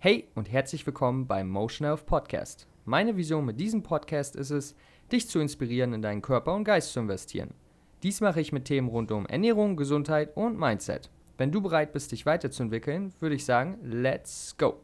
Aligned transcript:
Hey 0.00 0.28
und 0.36 0.48
herzlich 0.48 0.86
willkommen 0.86 1.26
beim 1.26 1.48
Motion 1.48 1.84
Health 1.84 2.06
Podcast. 2.06 2.68
Meine 2.84 3.16
Vision 3.16 3.44
mit 3.44 3.58
diesem 3.58 3.82
Podcast 3.82 4.36
ist 4.36 4.50
es, 4.50 4.76
dich 5.10 5.28
zu 5.28 5.40
inspirieren, 5.40 5.92
in 5.92 6.02
deinen 6.02 6.22
Körper 6.22 6.54
und 6.54 6.62
Geist 6.62 6.92
zu 6.92 7.00
investieren. 7.00 7.52
Dies 8.04 8.20
mache 8.20 8.40
ich 8.40 8.52
mit 8.52 8.64
Themen 8.64 8.86
rund 8.86 9.10
um 9.10 9.26
Ernährung, 9.26 9.74
Gesundheit 9.74 10.36
und 10.36 10.56
Mindset. 10.56 11.10
Wenn 11.36 11.50
du 11.50 11.60
bereit 11.60 11.92
bist, 11.92 12.12
dich 12.12 12.26
weiterzuentwickeln, 12.26 13.12
würde 13.18 13.34
ich 13.34 13.44
sagen, 13.44 13.76
let's 13.82 14.56
go! 14.56 14.80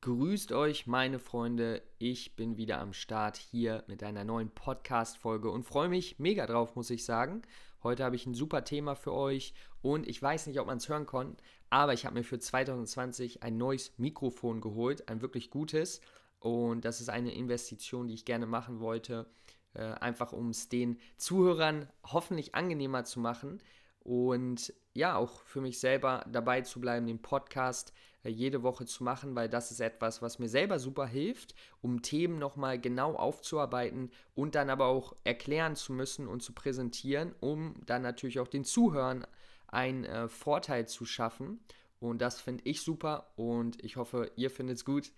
Grüßt 0.00 0.50
euch, 0.50 0.88
meine 0.88 1.20
Freunde. 1.20 1.82
Ich 1.98 2.34
bin 2.34 2.56
wieder 2.56 2.80
am 2.80 2.92
Start 2.92 3.36
hier 3.36 3.84
mit 3.86 4.02
einer 4.02 4.24
neuen 4.24 4.50
Podcast-Folge 4.50 5.50
und 5.50 5.62
freue 5.62 5.88
mich 5.88 6.18
mega 6.18 6.46
drauf, 6.46 6.74
muss 6.74 6.90
ich 6.90 7.04
sagen. 7.04 7.42
Heute 7.82 8.04
habe 8.04 8.16
ich 8.16 8.26
ein 8.26 8.34
super 8.34 8.64
Thema 8.64 8.94
für 8.94 9.12
euch 9.12 9.54
und 9.82 10.08
ich 10.08 10.20
weiß 10.20 10.46
nicht, 10.46 10.58
ob 10.60 10.66
man 10.66 10.78
es 10.78 10.88
hören 10.88 11.06
konnte, 11.06 11.42
aber 11.70 11.92
ich 11.92 12.06
habe 12.06 12.14
mir 12.14 12.24
für 12.24 12.38
2020 12.38 13.42
ein 13.42 13.56
neues 13.56 13.92
Mikrofon 13.98 14.60
geholt, 14.60 15.08
ein 15.08 15.20
wirklich 15.20 15.50
gutes. 15.50 16.00
Und 16.40 16.84
das 16.84 17.00
ist 17.00 17.08
eine 17.08 17.34
Investition, 17.34 18.08
die 18.08 18.14
ich 18.14 18.24
gerne 18.24 18.46
machen 18.46 18.80
wollte, 18.80 19.26
äh, 19.74 19.82
einfach 19.82 20.32
um 20.32 20.50
es 20.50 20.68
den 20.68 20.98
Zuhörern 21.16 21.88
hoffentlich 22.04 22.54
angenehmer 22.54 23.04
zu 23.04 23.20
machen 23.20 23.60
und 24.06 24.72
ja, 24.94 25.16
auch 25.16 25.42
für 25.42 25.60
mich 25.60 25.80
selber 25.80 26.24
dabei 26.30 26.60
zu 26.60 26.80
bleiben, 26.80 27.08
den 27.08 27.20
Podcast 27.20 27.92
äh, 28.22 28.28
jede 28.28 28.62
Woche 28.62 28.86
zu 28.86 29.02
machen, 29.02 29.34
weil 29.34 29.48
das 29.48 29.72
ist 29.72 29.80
etwas, 29.80 30.22
was 30.22 30.38
mir 30.38 30.48
selber 30.48 30.78
super 30.78 31.06
hilft, 31.06 31.56
um 31.82 32.02
Themen 32.02 32.38
nochmal 32.38 32.80
genau 32.80 33.16
aufzuarbeiten 33.16 34.12
und 34.36 34.54
dann 34.54 34.70
aber 34.70 34.86
auch 34.86 35.16
erklären 35.24 35.74
zu 35.74 35.92
müssen 35.92 36.28
und 36.28 36.40
zu 36.40 36.52
präsentieren, 36.52 37.34
um 37.40 37.74
dann 37.84 38.02
natürlich 38.02 38.38
auch 38.38 38.46
den 38.46 38.62
Zuhörern 38.62 39.26
einen 39.66 40.04
äh, 40.04 40.28
Vorteil 40.28 40.86
zu 40.86 41.04
schaffen. 41.04 41.58
Und 41.98 42.22
das 42.22 42.40
finde 42.40 42.62
ich 42.64 42.82
super 42.82 43.32
und 43.34 43.82
ich 43.82 43.96
hoffe, 43.96 44.30
ihr 44.36 44.52
findet 44.52 44.76
es 44.76 44.84
gut. 44.84 45.10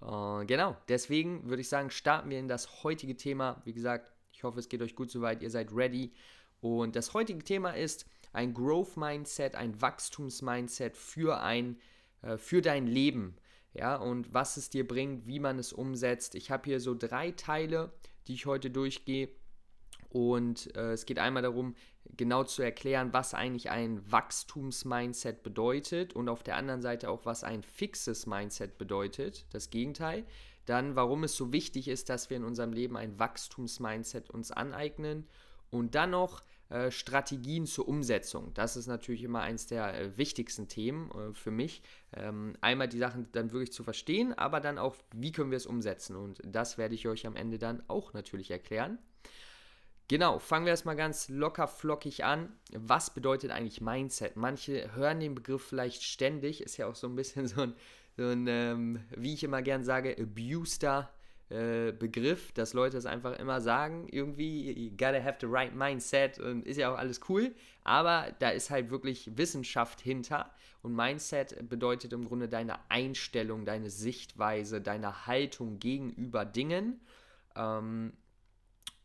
Äh, 0.00 0.46
genau, 0.46 0.76
deswegen 0.88 1.48
würde 1.48 1.62
ich 1.62 1.68
sagen, 1.68 1.90
starten 1.90 2.30
wir 2.30 2.38
in 2.38 2.46
das 2.46 2.84
heutige 2.84 3.16
Thema. 3.16 3.60
Wie 3.64 3.72
gesagt, 3.72 4.08
ich 4.30 4.44
hoffe, 4.44 4.60
es 4.60 4.68
geht 4.68 4.82
euch 4.82 4.94
gut 4.94 5.10
soweit, 5.10 5.42
ihr 5.42 5.50
seid 5.50 5.72
ready. 5.74 6.12
Und 6.60 6.96
das 6.96 7.12
heutige 7.12 7.42
Thema 7.42 7.70
ist 7.70 8.06
ein 8.36 8.54
Growth 8.54 8.96
Mindset, 8.96 9.54
ein 9.54 9.80
Wachstumsmindset 9.80 10.96
für 10.96 11.40
ein 11.40 11.78
äh, 12.22 12.36
für 12.36 12.62
dein 12.62 12.86
Leben. 12.86 13.36
Ja, 13.72 13.96
und 13.96 14.32
was 14.32 14.56
es 14.56 14.70
dir 14.70 14.86
bringt, 14.86 15.26
wie 15.26 15.38
man 15.38 15.58
es 15.58 15.72
umsetzt. 15.72 16.34
Ich 16.34 16.50
habe 16.50 16.64
hier 16.64 16.80
so 16.80 16.94
drei 16.94 17.32
Teile, 17.32 17.92
die 18.26 18.34
ich 18.34 18.46
heute 18.46 18.70
durchgehe. 18.70 19.28
Und 20.08 20.74
äh, 20.76 20.92
es 20.92 21.04
geht 21.04 21.18
einmal 21.18 21.42
darum, 21.42 21.74
genau 22.16 22.44
zu 22.44 22.62
erklären, 22.62 23.12
was 23.12 23.34
eigentlich 23.34 23.70
ein 23.70 24.10
Wachstumsmindset 24.10 25.42
bedeutet 25.42 26.14
und 26.14 26.30
auf 26.30 26.42
der 26.42 26.56
anderen 26.56 26.80
Seite 26.80 27.10
auch, 27.10 27.26
was 27.26 27.44
ein 27.44 27.62
fixes 27.62 28.26
Mindset 28.26 28.78
bedeutet, 28.78 29.44
das 29.50 29.68
Gegenteil. 29.68 30.24
Dann, 30.64 30.96
warum 30.96 31.24
es 31.24 31.36
so 31.36 31.52
wichtig 31.52 31.88
ist, 31.88 32.08
dass 32.08 32.30
wir 32.30 32.38
in 32.38 32.44
unserem 32.44 32.72
Leben 32.72 32.96
ein 32.96 33.18
Wachstumsmindset 33.18 34.30
uns 34.30 34.50
aneignen. 34.50 35.26
Und 35.70 35.94
dann 35.94 36.10
noch, 36.10 36.42
äh, 36.68 36.90
Strategien 36.90 37.66
zur 37.66 37.86
Umsetzung. 37.86 38.52
Das 38.54 38.76
ist 38.76 38.88
natürlich 38.88 39.22
immer 39.22 39.40
eines 39.40 39.66
der 39.66 39.94
äh, 39.94 40.18
wichtigsten 40.18 40.66
Themen 40.66 41.10
äh, 41.12 41.32
für 41.32 41.52
mich. 41.52 41.80
Ähm, 42.12 42.54
einmal 42.60 42.88
die 42.88 42.98
Sachen 42.98 43.30
dann 43.32 43.52
wirklich 43.52 43.72
zu 43.72 43.84
verstehen, 43.84 44.32
aber 44.34 44.58
dann 44.60 44.76
auch, 44.76 44.96
wie 45.14 45.30
können 45.30 45.52
wir 45.52 45.58
es 45.58 45.66
umsetzen. 45.66 46.16
Und 46.16 46.40
das 46.44 46.76
werde 46.76 46.96
ich 46.96 47.06
euch 47.06 47.26
am 47.26 47.36
Ende 47.36 47.58
dann 47.58 47.82
auch 47.88 48.14
natürlich 48.14 48.50
erklären. 48.50 48.98
Genau, 50.08 50.38
fangen 50.38 50.66
wir 50.66 50.70
erstmal 50.70 50.96
ganz 50.96 51.28
locker 51.28 51.68
flockig 51.68 52.24
an. 52.24 52.52
Was 52.72 53.14
bedeutet 53.14 53.50
eigentlich 53.50 53.80
Mindset? 53.80 54.36
Manche 54.36 54.94
hören 54.94 55.20
den 55.20 55.34
Begriff 55.34 55.64
vielleicht 55.66 56.02
ständig, 56.02 56.62
ist 56.62 56.76
ja 56.76 56.86
auch 56.86 56.94
so 56.94 57.08
ein 57.08 57.16
bisschen 57.16 57.46
so 57.46 57.62
ein, 57.62 57.74
so 58.16 58.24
ein 58.24 58.46
ähm, 58.48 59.04
wie 59.16 59.34
ich 59.34 59.42
immer 59.42 59.62
gern 59.62 59.84
sage, 59.84 60.16
Abuster 60.18 61.10
äh, 61.48 61.92
Begriff, 61.92 62.52
dass 62.52 62.72
Leute 62.72 62.96
es 62.96 63.06
einfach 63.06 63.38
immer 63.38 63.60
sagen, 63.60 64.08
irgendwie, 64.10 64.72
you 64.72 64.90
gotta 64.90 65.22
have 65.22 65.38
the 65.40 65.46
right 65.48 65.74
mindset 65.74 66.38
und 66.40 66.66
ist 66.66 66.76
ja 66.76 66.92
auch 66.92 66.98
alles 66.98 67.20
cool, 67.28 67.54
aber 67.84 68.34
da 68.40 68.50
ist 68.50 68.70
halt 68.70 68.90
wirklich 68.90 69.36
Wissenschaft 69.36 70.00
hinter 70.00 70.50
und 70.82 70.94
Mindset 70.94 71.68
bedeutet 71.68 72.12
im 72.12 72.24
Grunde 72.24 72.48
deine 72.48 72.78
Einstellung, 72.90 73.64
deine 73.64 73.90
Sichtweise, 73.90 74.80
deine 74.80 75.26
Haltung 75.26 75.78
gegenüber 75.78 76.44
Dingen. 76.44 77.00
Ähm, 77.54 78.12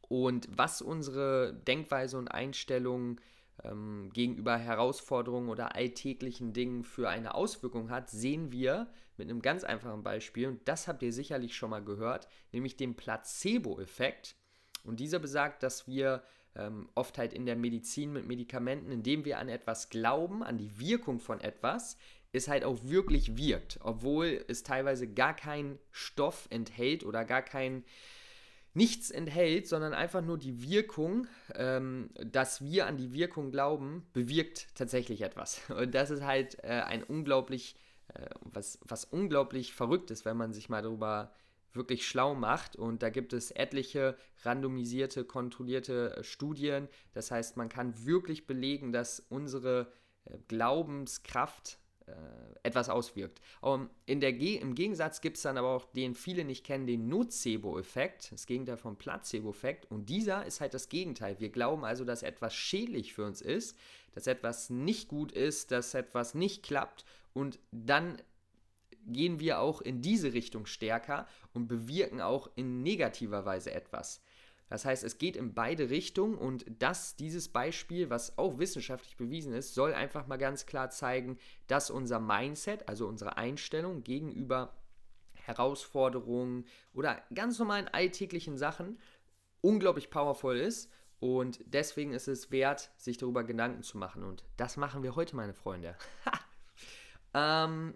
und 0.02 0.48
was 0.56 0.82
unsere 0.82 1.54
Denkweise 1.54 2.18
und 2.18 2.28
Einstellung 2.28 3.22
ähm, 3.64 4.10
gegenüber 4.14 4.58
Herausforderungen 4.58 5.50
oder 5.50 5.76
alltäglichen 5.76 6.54
Dingen 6.54 6.84
für 6.84 7.10
eine 7.10 7.34
Auswirkung 7.34 7.90
hat, 7.90 8.10
sehen 8.10 8.52
wir 8.52 8.88
mit 9.22 9.30
einem 9.30 9.42
ganz 9.42 9.64
einfachen 9.64 10.02
Beispiel. 10.02 10.48
Und 10.48 10.68
das 10.68 10.88
habt 10.88 11.04
ihr 11.04 11.14
sicherlich 11.14 11.56
schon 11.56 11.70
mal 11.70 11.84
gehört, 11.84 12.28
nämlich 12.52 12.76
dem 12.76 12.96
Placebo-Effekt. 12.96 14.36
Und 14.84 15.00
dieser 15.00 15.20
besagt, 15.20 15.62
dass 15.62 15.88
wir 15.88 16.24
ähm, 16.56 16.90
oft 16.96 17.20
halt 17.20 17.34
in 17.34 17.46
der 17.46 17.56
Medizin 17.56 18.14
mit 18.14 18.28
Medikamenten, 18.28 18.92
indem 18.92 19.24
wir 19.24 19.38
an 19.38 19.48
etwas 19.48 19.90
glauben, 19.90 20.44
an 20.44 20.58
die 20.58 20.80
Wirkung 20.80 21.20
von 21.20 21.40
etwas, 21.40 21.98
es 22.34 22.48
halt 22.48 22.64
auch 22.64 22.84
wirklich 22.84 23.38
wirkt, 23.38 23.80
obwohl 23.84 24.44
es 24.48 24.64
teilweise 24.64 25.08
gar 25.08 25.36
keinen 25.36 25.78
Stoff 25.92 26.48
enthält 26.50 27.06
oder 27.06 27.26
gar 27.26 27.44
kein 27.44 27.84
nichts 28.74 29.12
enthält, 29.12 29.68
sondern 29.68 29.94
einfach 29.94 30.22
nur 30.22 30.38
die 30.38 30.62
Wirkung, 30.64 31.28
ähm, 31.56 32.10
dass 32.16 32.64
wir 32.64 32.88
an 32.88 32.98
die 32.98 33.14
Wirkung 33.14 33.52
glauben, 33.52 34.08
bewirkt 34.14 34.68
tatsächlich 34.76 35.22
etwas. 35.22 35.62
Und 35.70 35.94
das 35.94 36.10
ist 36.10 36.24
halt 36.24 36.64
äh, 36.64 36.68
ein 36.68 37.04
unglaublich, 37.04 37.76
was, 38.42 38.80
was 38.86 39.06
unglaublich 39.06 39.74
verrückt 39.74 40.12
ist, 40.12 40.26
wenn 40.26 40.38
man 40.38 40.54
sich 40.54 40.70
mal 40.70 40.82
darüber 40.82 41.32
wirklich 41.74 42.08
schlau 42.08 42.36
macht. 42.36 42.76
Und 42.76 43.04
da 43.04 43.10
gibt 43.10 43.34
es 43.34 43.52
etliche 43.52 44.18
randomisierte, 44.44 45.24
kontrollierte 45.24 46.18
äh, 46.18 46.24
Studien. 46.24 46.88
Das 47.14 47.32
heißt, 47.32 47.58
man 47.58 47.70
kann 47.70 48.06
wirklich 48.06 48.48
belegen, 48.48 48.92
dass 48.92 49.26
unsere 49.30 49.92
äh, 50.26 50.38
Glaubenskraft 50.48 51.78
äh, 52.08 52.12
etwas 52.64 52.90
auswirkt. 52.90 53.42
Um, 53.62 53.90
in 54.06 54.20
der 54.20 54.34
Ge 54.34 54.56
Im 54.56 54.76
Gegensatz 54.76 55.22
gibt 55.22 55.38
es 55.38 55.44
dann 55.44 55.58
aber 55.58 55.70
auch, 55.70 55.86
den 55.94 56.16
viele 56.16 56.44
nicht 56.44 56.66
kennen, 56.66 56.88
den 56.88 57.08
Nocebo-Effekt, 57.08 58.32
das 58.32 58.46
Gegenteil 58.46 58.78
vom 58.78 58.98
Placebo-Effekt. 58.98 59.90
Und 59.90 60.10
dieser 60.10 60.46
ist 60.46 60.62
halt 60.62 60.74
das 60.74 60.90
Gegenteil. 60.90 61.40
Wir 61.40 61.50
glauben 61.50 61.86
also, 61.86 62.04
dass 62.06 62.24
etwas 62.24 62.54
schädlich 62.54 63.14
für 63.14 63.26
uns 63.26 63.42
ist, 63.42 63.78
dass 64.14 64.28
etwas 64.28 64.70
nicht 64.70 65.08
gut 65.08 65.32
ist, 65.32 65.72
dass 65.72 65.94
etwas 65.94 66.36
nicht 66.36 66.64
klappt. 66.64 67.06
Und 67.34 67.60
dann 67.72 68.18
gehen 69.08 69.40
wir 69.40 69.60
auch 69.60 69.82
in 69.82 70.02
diese 70.02 70.34
Richtung 70.34 70.66
stärker 70.66 71.28
und 71.54 71.68
bewirken 71.68 72.22
auch 72.22 72.50
in 72.56 72.84
negativer 72.84 73.46
Weise 73.46 73.74
etwas. 73.74 74.22
Das 74.70 74.86
heißt, 74.86 75.04
es 75.04 75.18
geht 75.18 75.36
in 75.36 75.54
beide 75.54 75.90
Richtungen 75.90 76.38
und 76.38 76.64
das, 76.80 77.18
dieses 77.18 77.50
Beispiel, 77.50 78.10
was 78.10 78.38
auch 78.38 78.58
wissenschaftlich 78.58 79.18
bewiesen 79.18 79.54
ist, 79.54 79.74
soll 79.74 79.94
einfach 79.94 80.28
mal 80.28 80.38
ganz 80.38 80.66
klar 80.66 80.90
zeigen, 80.90 81.38
dass 81.68 81.90
unser 81.90 82.22
Mindset, 82.22 82.88
also 82.88 83.06
unsere 83.06 83.36
Einstellung 83.36 84.04
gegenüber 84.04 84.74
Herausforderungen 85.34 86.66
oder 86.94 87.22
ganz 87.34 87.60
normalen 87.60 87.90
alltäglichen 87.90 88.58
Sachen 88.58 88.98
unglaublich 89.60 90.10
powerful 90.10 90.56
ist 90.56 90.90
und 91.20 91.60
deswegen 91.66 92.14
ist 92.14 92.30
es 92.30 92.50
wert, 92.50 92.92
sich 92.96 93.18
darüber 93.18 93.44
Gedanken 93.44 93.84
zu 93.84 93.98
machen 93.98 94.24
und 94.24 94.46
das 94.56 94.78
machen 94.78 95.04
wir 95.04 95.18
heute, 95.18 95.36
meine 95.36 95.54
Freunde. 95.54 95.98
ähm, 97.34 97.94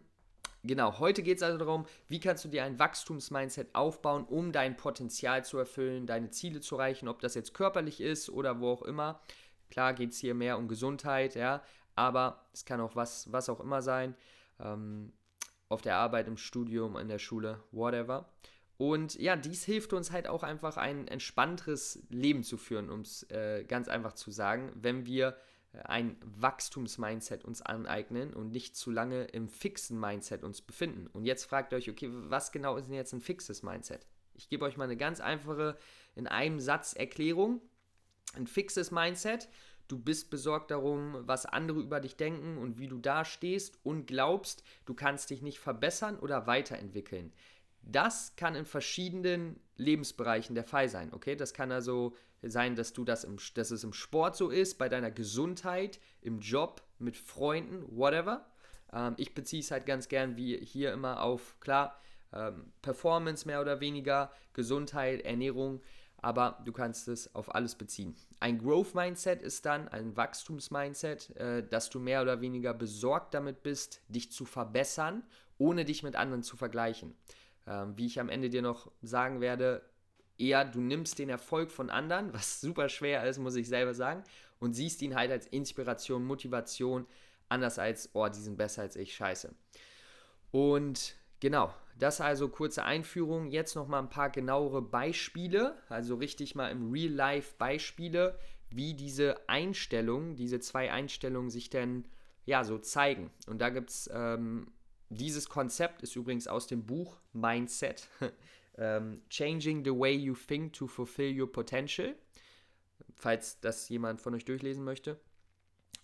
Genau, 0.66 0.98
heute 0.98 1.22
geht 1.22 1.38
es 1.38 1.44
also 1.44 1.60
darum, 1.60 1.86
wie 2.08 2.20
kannst 2.20 2.44
du 2.44 2.50
dir 2.50 2.64
ein 2.64 2.80
Wachstumsmindset 2.80 3.76
aufbauen, 3.76 4.26
um 4.26 4.52
dein 4.52 4.76
Potenzial 4.76 5.46
zu 5.46 5.60
erfüllen, 5.60 6.08
deine 6.08 6.32
Ziele 6.32 6.60
zu 6.60 6.76
erreichen, 6.76 7.08
ob 7.08 7.20
das 7.22 7.36
jetzt 7.36 7.54
körperlich 7.54 8.02
ist 8.02 8.30
oder 8.32 8.60
wo 8.60 8.72
auch 8.72 8.82
immer. 8.82 9.22
Klar 9.70 9.94
geht 9.94 10.12
es 10.12 10.18
hier 10.18 10.34
mehr 10.34 10.58
um 10.58 10.68
Gesundheit, 10.68 11.36
ja, 11.36 11.62
aber 11.96 12.48
es 12.52 12.66
kann 12.66 12.82
auch 12.82 12.96
was, 12.96 13.32
was 13.32 13.48
auch 13.48 13.60
immer 13.60 13.84
sein. 13.84 14.16
Ähm, 14.60 15.14
auf 15.70 15.82
der 15.82 15.98
Arbeit, 15.98 16.28
im 16.28 16.38
Studium, 16.38 16.98
in 16.98 17.10
der 17.10 17.20
Schule, 17.20 17.64
whatever. 17.72 18.30
Und 18.78 19.16
ja, 19.16 19.36
dies 19.36 19.64
hilft 19.64 19.94
uns 19.94 20.12
halt 20.12 20.28
auch 20.28 20.44
einfach 20.44 20.78
ein 20.78 21.08
entspannteres 21.08 22.06
Leben 22.10 22.44
zu 22.44 22.58
führen, 22.58 22.90
um 22.90 23.02
es 23.02 23.24
äh, 23.30 23.64
ganz 23.66 23.88
einfach 23.88 24.14
zu 24.14 24.32
sagen, 24.32 24.72
wenn 24.76 25.06
wir 25.06 25.38
ein 25.84 26.18
Wachstumsmindset 26.24 27.44
uns 27.44 27.62
aneignen 27.62 28.34
und 28.34 28.52
nicht 28.52 28.76
zu 28.76 28.92
lange 28.92 29.26
im 29.26 29.50
fixen 29.50 30.00
Mindset 30.00 30.44
uns 30.44 30.62
befinden. 30.62 31.08
Und 31.08 31.26
jetzt 31.26 31.46
fragt 31.46 31.74
ihr 31.74 31.78
euch, 31.78 31.90
okay, 31.90 32.10
was 32.12 32.52
genau 32.52 32.78
ist 32.78 32.88
denn 32.88 32.96
jetzt 32.96 33.14
ein 33.14 33.22
fixes 33.22 33.64
Mindset? 33.64 34.06
Ich 34.34 34.50
gebe 34.50 34.66
euch 34.66 34.78
mal 34.78 34.86
eine 34.86 34.98
ganz 34.98 35.22
einfache, 35.22 35.78
in 36.16 36.28
einem 36.28 36.60
Satz 36.60 36.94
Erklärung. 36.94 37.62
Ein 38.34 38.48
fixes 38.48 38.92
Mindset, 38.92 39.50
du 39.88 39.98
bist 39.98 40.30
besorgt 40.30 40.72
darum, 40.72 41.18
was 41.22 41.46
andere 41.46 41.80
über 41.80 42.00
dich 42.00 42.18
denken 42.18 42.58
und 42.58 42.80
wie 42.80 42.88
du 42.88 42.98
dastehst 42.98 43.80
und 43.84 44.08
glaubst, 44.08 44.64
du 44.86 44.94
kannst 44.94 45.30
dich 45.30 45.42
nicht 45.42 45.60
verbessern 45.60 46.20
oder 46.20 46.48
weiterentwickeln. 46.48 47.32
Das 47.82 48.36
kann 48.36 48.56
in 48.56 48.66
verschiedenen 48.66 49.60
Lebensbereichen 49.78 50.56
der 50.56 50.64
Fall 50.64 50.90
sein. 50.90 51.14
Okay, 51.14 51.36
das 51.36 51.54
kann 51.54 51.72
also 51.72 52.16
sein, 52.42 52.76
dass 52.76 52.94
du 52.94 53.04
das 53.04 53.24
im, 53.24 53.38
dass 53.56 53.72
es 53.72 53.84
im 53.84 53.94
Sport 53.94 54.36
so 54.36 54.50
ist, 54.50 54.78
bei 54.78 54.90
deiner 54.90 55.12
Gesundheit, 55.12 56.00
im 56.22 56.40
Job, 56.40 56.82
mit 57.00 57.18
Freunden, 57.18 57.84
whatever. 57.96 58.46
Ähm, 58.94 59.16
ich 59.18 59.34
beziehe 59.34 59.62
es 59.62 59.72
halt 59.72 59.86
ganz 59.86 60.08
gern 60.08 60.38
wie 60.38 60.58
hier 60.58 60.94
immer 60.94 61.22
auf, 61.22 61.60
klar, 61.60 62.00
ähm, 62.34 62.72
Performance 62.82 63.48
mehr 63.48 63.62
oder 63.62 63.80
weniger, 63.80 64.32
Gesundheit, 64.54 65.22
Ernährung, 65.22 65.82
aber 66.18 66.60
du 66.66 66.72
kannst 66.72 67.08
es 67.08 67.34
auf 67.36 67.54
alles 67.54 67.76
beziehen. 67.76 68.16
Ein 68.40 68.58
Growth-Mindset 68.58 69.42
ist 69.42 69.66
dann 69.66 69.88
ein 69.88 70.16
Wachstums-Mindset, 70.18 71.36
äh, 71.36 71.68
dass 71.68 71.90
du 71.90 72.00
mehr 72.00 72.22
oder 72.22 72.42
weniger 72.42 72.74
besorgt 72.74 73.34
damit 73.34 73.64
bist, 73.64 74.02
dich 74.08 74.32
zu 74.32 74.46
verbessern, 74.46 75.24
ohne 75.58 75.86
dich 75.86 76.04
mit 76.04 76.16
anderen 76.16 76.44
zu 76.44 76.58
vergleichen. 76.58 77.16
Ähm, 77.68 77.98
wie 77.98 78.06
ich 78.06 78.20
am 78.20 78.30
Ende 78.30 78.50
dir 78.50 78.62
noch 78.62 78.92
sagen 79.02 79.42
werde, 79.42 79.82
eher 80.38 80.66
du 80.66 80.82
nimmst 80.82 81.20
den 81.20 81.30
Erfolg 81.30 81.72
von 81.72 81.90
anderen, 81.90 82.34
was 82.34 82.62
super 82.62 82.90
schwer 82.90 83.26
ist, 83.26 83.38
muss 83.38 83.56
ich 83.56 83.68
selber 83.68 83.94
sagen, 83.94 84.24
und 84.60 84.74
siehst 84.74 85.02
ihn 85.02 85.16
halt 85.16 85.32
als 85.32 85.48
Inspiration, 85.48 86.26
Motivation, 86.26 87.06
anders 87.50 87.80
als, 87.80 88.10
oh, 88.14 88.28
die 88.28 88.40
sind 88.40 88.58
besser 88.58 88.82
als 88.82 88.96
ich, 88.96 89.16
scheiße. 89.16 89.54
Und 90.52 91.16
genau, 91.40 91.74
das 92.00 92.22
also 92.22 92.50
kurze 92.50 92.84
Einführung. 92.84 93.48
Jetzt 93.48 93.76
noch 93.76 93.88
mal 93.88 94.00
ein 94.00 94.10
paar 94.10 94.30
genauere 94.30 94.82
Beispiele, 94.82 95.78
also 95.90 96.16
richtig 96.16 96.56
mal 96.56 96.70
im 96.70 96.92
Real 96.92 97.12
Life 97.12 97.56
Beispiele, 97.58 98.40
wie 98.70 98.94
diese 98.94 99.38
Einstellungen, 99.48 100.36
diese 100.36 100.60
zwei 100.60 100.92
Einstellungen 100.92 101.50
sich 101.50 101.70
denn 101.70 102.06
ja 102.46 102.64
so 102.64 102.78
zeigen. 102.78 103.32
Und 103.48 103.60
da 103.60 103.70
gibt 103.70 103.90
es 103.90 104.10
ähm, 104.14 104.72
dieses 105.10 105.50
Konzept 105.50 106.02
ist 106.02 106.16
übrigens 106.16 106.48
aus 106.48 106.68
dem 106.68 106.86
Buch 106.86 107.18
Mindset. 107.34 108.08
ähm, 108.78 109.22
Changing 109.30 109.84
the 109.84 109.92
way 109.92 110.14
you 110.14 110.36
think 110.36 110.74
to 110.74 110.88
fulfill 110.88 111.40
your 111.40 111.52
potential. 111.52 112.16
Falls 113.16 113.60
das 113.62 113.88
jemand 113.90 114.22
von 114.22 114.34
euch 114.36 114.46
durchlesen 114.46 114.84
möchte. 114.84 115.20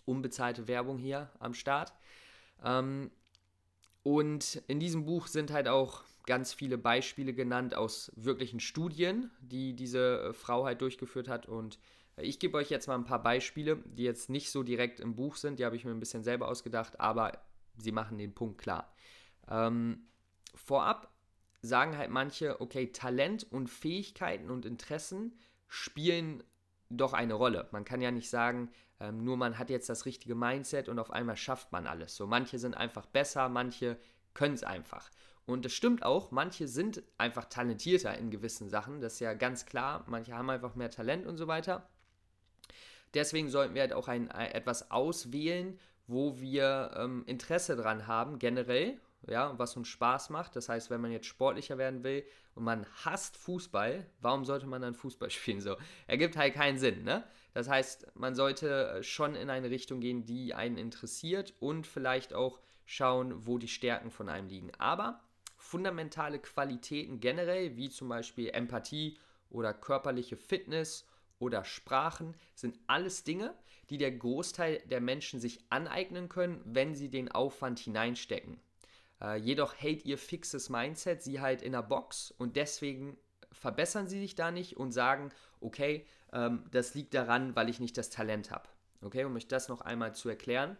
Unbezahlte 0.04 0.68
Werbung 0.68 0.98
hier 0.98 1.30
am 1.38 1.54
Start. 1.54 1.92
Ähm, 2.64 3.10
und 4.02 4.62
in 4.66 4.80
diesem 4.80 5.04
Buch 5.04 5.26
sind 5.26 5.52
halt 5.52 5.68
auch 5.68 6.02
ganz 6.26 6.52
viele 6.52 6.78
Beispiele 6.78 7.34
genannt 7.34 7.74
aus 7.74 8.12
wirklichen 8.16 8.60
Studien, 8.60 9.30
die 9.40 9.74
diese 9.74 10.22
äh, 10.22 10.32
Frau 10.32 10.64
halt 10.64 10.80
durchgeführt 10.80 11.28
hat. 11.28 11.46
Und 11.46 11.78
ich 12.16 12.38
gebe 12.38 12.56
euch 12.58 12.70
jetzt 12.70 12.86
mal 12.86 12.94
ein 12.94 13.04
paar 13.04 13.22
Beispiele, 13.22 13.76
die 13.84 14.04
jetzt 14.04 14.30
nicht 14.30 14.50
so 14.50 14.62
direkt 14.62 15.00
im 15.00 15.14
Buch 15.14 15.36
sind, 15.36 15.58
die 15.58 15.64
habe 15.64 15.76
ich 15.76 15.84
mir 15.84 15.92
ein 15.92 16.00
bisschen 16.00 16.24
selber 16.24 16.48
ausgedacht, 16.48 17.00
aber 17.00 17.32
sie 17.76 17.92
machen 17.92 18.18
den 18.18 18.34
Punkt 18.34 18.58
klar. 18.58 18.92
Ähm, 19.48 20.06
vorab 20.54 21.11
sagen 21.62 21.96
halt 21.96 22.10
manche, 22.10 22.60
okay, 22.60 22.88
Talent 22.88 23.50
und 23.50 23.68
Fähigkeiten 23.68 24.50
und 24.50 24.66
Interessen 24.66 25.38
spielen 25.68 26.42
doch 26.90 27.12
eine 27.12 27.34
Rolle. 27.34 27.68
Man 27.70 27.84
kann 27.84 28.02
ja 28.02 28.10
nicht 28.10 28.28
sagen, 28.28 28.70
ähm, 29.00 29.24
nur 29.24 29.36
man 29.36 29.58
hat 29.58 29.70
jetzt 29.70 29.88
das 29.88 30.04
richtige 30.04 30.34
Mindset 30.34 30.88
und 30.88 30.98
auf 30.98 31.10
einmal 31.10 31.36
schafft 31.36 31.72
man 31.72 31.86
alles. 31.86 32.16
So, 32.16 32.26
manche 32.26 32.58
sind 32.58 32.76
einfach 32.76 33.06
besser, 33.06 33.48
manche 33.48 33.96
können 34.34 34.54
es 34.54 34.64
einfach. 34.64 35.08
Und 35.46 35.66
es 35.66 35.72
stimmt 35.72 36.04
auch, 36.04 36.30
manche 36.30 36.68
sind 36.68 37.02
einfach 37.18 37.46
talentierter 37.46 38.16
in 38.16 38.30
gewissen 38.30 38.68
Sachen. 38.68 39.00
Das 39.00 39.14
ist 39.14 39.20
ja 39.20 39.34
ganz 39.34 39.66
klar. 39.66 40.04
Manche 40.06 40.34
haben 40.34 40.50
einfach 40.50 40.74
mehr 40.74 40.90
Talent 40.90 41.26
und 41.26 41.36
so 41.36 41.48
weiter. 41.48 41.88
Deswegen 43.14 43.50
sollten 43.50 43.74
wir 43.74 43.82
halt 43.82 43.92
auch 43.92 44.08
ein, 44.08 44.30
ein 44.30 44.52
etwas 44.52 44.90
auswählen, 44.90 45.78
wo 46.06 46.38
wir 46.38 46.92
ähm, 46.96 47.24
Interesse 47.26 47.76
dran 47.76 48.06
haben, 48.06 48.38
generell, 48.38 49.00
ja, 49.28 49.58
was 49.58 49.76
uns 49.76 49.88
Spaß 49.88 50.30
macht. 50.30 50.56
Das 50.56 50.68
heißt, 50.68 50.90
wenn 50.90 51.00
man 51.00 51.12
jetzt 51.12 51.26
sportlicher 51.26 51.78
werden 51.78 52.02
will 52.02 52.24
und 52.54 52.64
man 52.64 52.86
hasst 53.04 53.36
Fußball, 53.36 54.06
warum 54.20 54.44
sollte 54.44 54.66
man 54.66 54.82
dann 54.82 54.94
Fußball 54.94 55.30
spielen? 55.30 55.60
So, 55.60 55.76
ergibt 56.06 56.36
halt 56.36 56.54
keinen 56.54 56.78
Sinn, 56.78 57.04
ne? 57.04 57.24
Das 57.54 57.68
heißt, 57.68 58.06
man 58.14 58.34
sollte 58.34 59.02
schon 59.02 59.34
in 59.34 59.50
eine 59.50 59.68
Richtung 59.68 60.00
gehen, 60.00 60.24
die 60.24 60.54
einen 60.54 60.78
interessiert 60.78 61.52
und 61.60 61.86
vielleicht 61.86 62.32
auch 62.32 62.60
schauen, 62.86 63.46
wo 63.46 63.58
die 63.58 63.68
Stärken 63.68 64.10
von 64.10 64.30
einem 64.30 64.48
liegen. 64.48 64.72
Aber 64.78 65.20
fundamentale 65.58 66.38
Qualitäten 66.38 67.20
generell, 67.20 67.76
wie 67.76 67.90
zum 67.90 68.08
Beispiel 68.08 68.48
Empathie 68.50 69.18
oder 69.50 69.74
körperliche 69.74 70.36
Fitness 70.36 71.06
oder 71.38 71.64
Sprachen, 71.64 72.34
sind 72.54 72.78
alles 72.86 73.22
Dinge, 73.22 73.54
die 73.90 73.98
der 73.98 74.12
Großteil 74.12 74.82
der 74.86 75.00
Menschen 75.00 75.38
sich 75.38 75.60
aneignen 75.68 76.28
können, 76.28 76.62
wenn 76.64 76.94
sie 76.94 77.10
den 77.10 77.30
Aufwand 77.30 77.78
hineinstecken. 77.78 78.58
Äh, 79.22 79.36
jedoch 79.36 79.74
hält 79.74 80.04
ihr 80.04 80.18
fixes 80.18 80.68
Mindset 80.68 81.22
sie 81.22 81.40
halt 81.40 81.62
in 81.62 81.72
der 81.72 81.82
Box 81.82 82.32
und 82.38 82.56
deswegen 82.56 83.16
verbessern 83.52 84.06
sie 84.06 84.20
sich 84.20 84.34
da 84.34 84.50
nicht 84.50 84.76
und 84.76 84.92
sagen, 84.92 85.30
okay, 85.60 86.06
ähm, 86.32 86.64
das 86.70 86.94
liegt 86.94 87.14
daran, 87.14 87.54
weil 87.54 87.68
ich 87.68 87.80
nicht 87.80 87.96
das 87.96 88.10
Talent 88.10 88.50
habe. 88.50 88.68
Okay, 89.02 89.24
um 89.24 89.36
euch 89.36 89.48
das 89.48 89.68
noch 89.68 89.80
einmal 89.80 90.14
zu 90.14 90.28
erklären. 90.28 90.76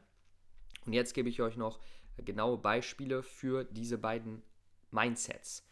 Und 0.87 0.93
jetzt 0.93 1.15
gebe 1.15 1.29
ich 1.29 1.41
euch 1.43 1.57
noch 1.57 1.81
genaue 2.19 2.59
Beispiele 2.59 3.23
für 3.23 3.65
diese 3.65 3.99
beiden 3.99 4.43
Mindsets. 4.91 5.67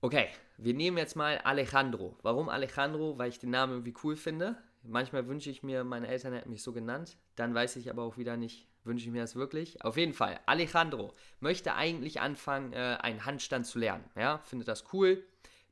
Okay, 0.00 0.28
wir 0.58 0.74
nehmen 0.74 0.98
jetzt 0.98 1.16
mal 1.16 1.38
Alejandro. 1.38 2.16
Warum 2.22 2.48
Alejandro? 2.48 3.18
Weil 3.18 3.30
ich 3.30 3.38
den 3.38 3.50
Namen 3.50 3.72
irgendwie 3.72 3.94
cool 4.04 4.16
finde. 4.16 4.56
Manchmal 4.82 5.26
wünsche 5.26 5.50
ich 5.50 5.62
mir, 5.62 5.82
meine 5.84 6.06
Eltern 6.06 6.32
hätten 6.32 6.50
mich 6.50 6.62
so 6.62 6.72
genannt. 6.72 7.16
Dann 7.34 7.54
weiß 7.54 7.76
ich 7.76 7.90
aber 7.90 8.02
auch 8.02 8.16
wieder 8.16 8.36
nicht, 8.36 8.68
wünsche 8.86 9.06
ich 9.06 9.12
mir 9.12 9.22
das 9.22 9.36
wirklich. 9.36 9.82
Auf 9.84 9.96
jeden 9.96 10.14
Fall, 10.14 10.40
Alejandro 10.46 11.12
möchte 11.40 11.74
eigentlich 11.74 12.20
anfangen, 12.20 12.72
äh, 12.72 12.98
einen 13.00 13.24
Handstand 13.24 13.66
zu 13.66 13.78
lernen. 13.78 14.04
Ja, 14.16 14.38
findet 14.38 14.68
das 14.68 14.84
cool, 14.92 15.24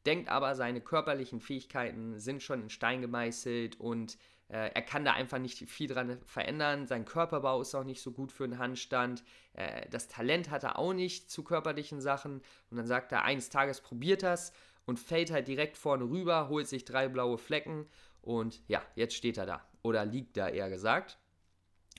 denkt 0.06 0.28
aber, 0.28 0.54
seine 0.54 0.80
körperlichen 0.80 1.40
Fähigkeiten 1.40 2.18
sind 2.18 2.42
schon 2.42 2.62
in 2.62 2.70
Stein 2.70 3.00
gemeißelt 3.00 3.80
und 3.80 4.18
äh, 4.48 4.70
er 4.74 4.82
kann 4.82 5.04
da 5.04 5.12
einfach 5.12 5.38
nicht 5.38 5.58
viel 5.70 5.88
dran 5.88 6.18
verändern. 6.26 6.86
Sein 6.86 7.04
Körperbau 7.04 7.60
ist 7.60 7.74
auch 7.74 7.84
nicht 7.84 8.02
so 8.02 8.12
gut 8.12 8.30
für 8.30 8.44
einen 8.44 8.58
Handstand. 8.58 9.24
Äh, 9.54 9.88
das 9.88 10.08
Talent 10.08 10.50
hat 10.50 10.64
er 10.64 10.78
auch 10.78 10.92
nicht 10.92 11.30
zu 11.30 11.42
körperlichen 11.42 12.00
Sachen. 12.00 12.42
Und 12.70 12.76
dann 12.76 12.86
sagt 12.86 13.12
er, 13.12 13.24
eines 13.24 13.48
Tages 13.48 13.80
probiert 13.80 14.22
das 14.22 14.52
und 14.84 14.98
fällt 15.00 15.30
halt 15.30 15.48
direkt 15.48 15.76
vorne 15.76 16.04
rüber, 16.04 16.48
holt 16.48 16.68
sich 16.68 16.84
drei 16.84 17.08
blaue 17.08 17.38
Flecken 17.38 17.86
und 18.20 18.62
ja, 18.68 18.82
jetzt 18.94 19.14
steht 19.14 19.38
er 19.38 19.46
da. 19.46 19.66
Oder 19.82 20.04
liegt 20.04 20.36
da 20.36 20.48
eher 20.48 20.70
gesagt. 20.70 21.18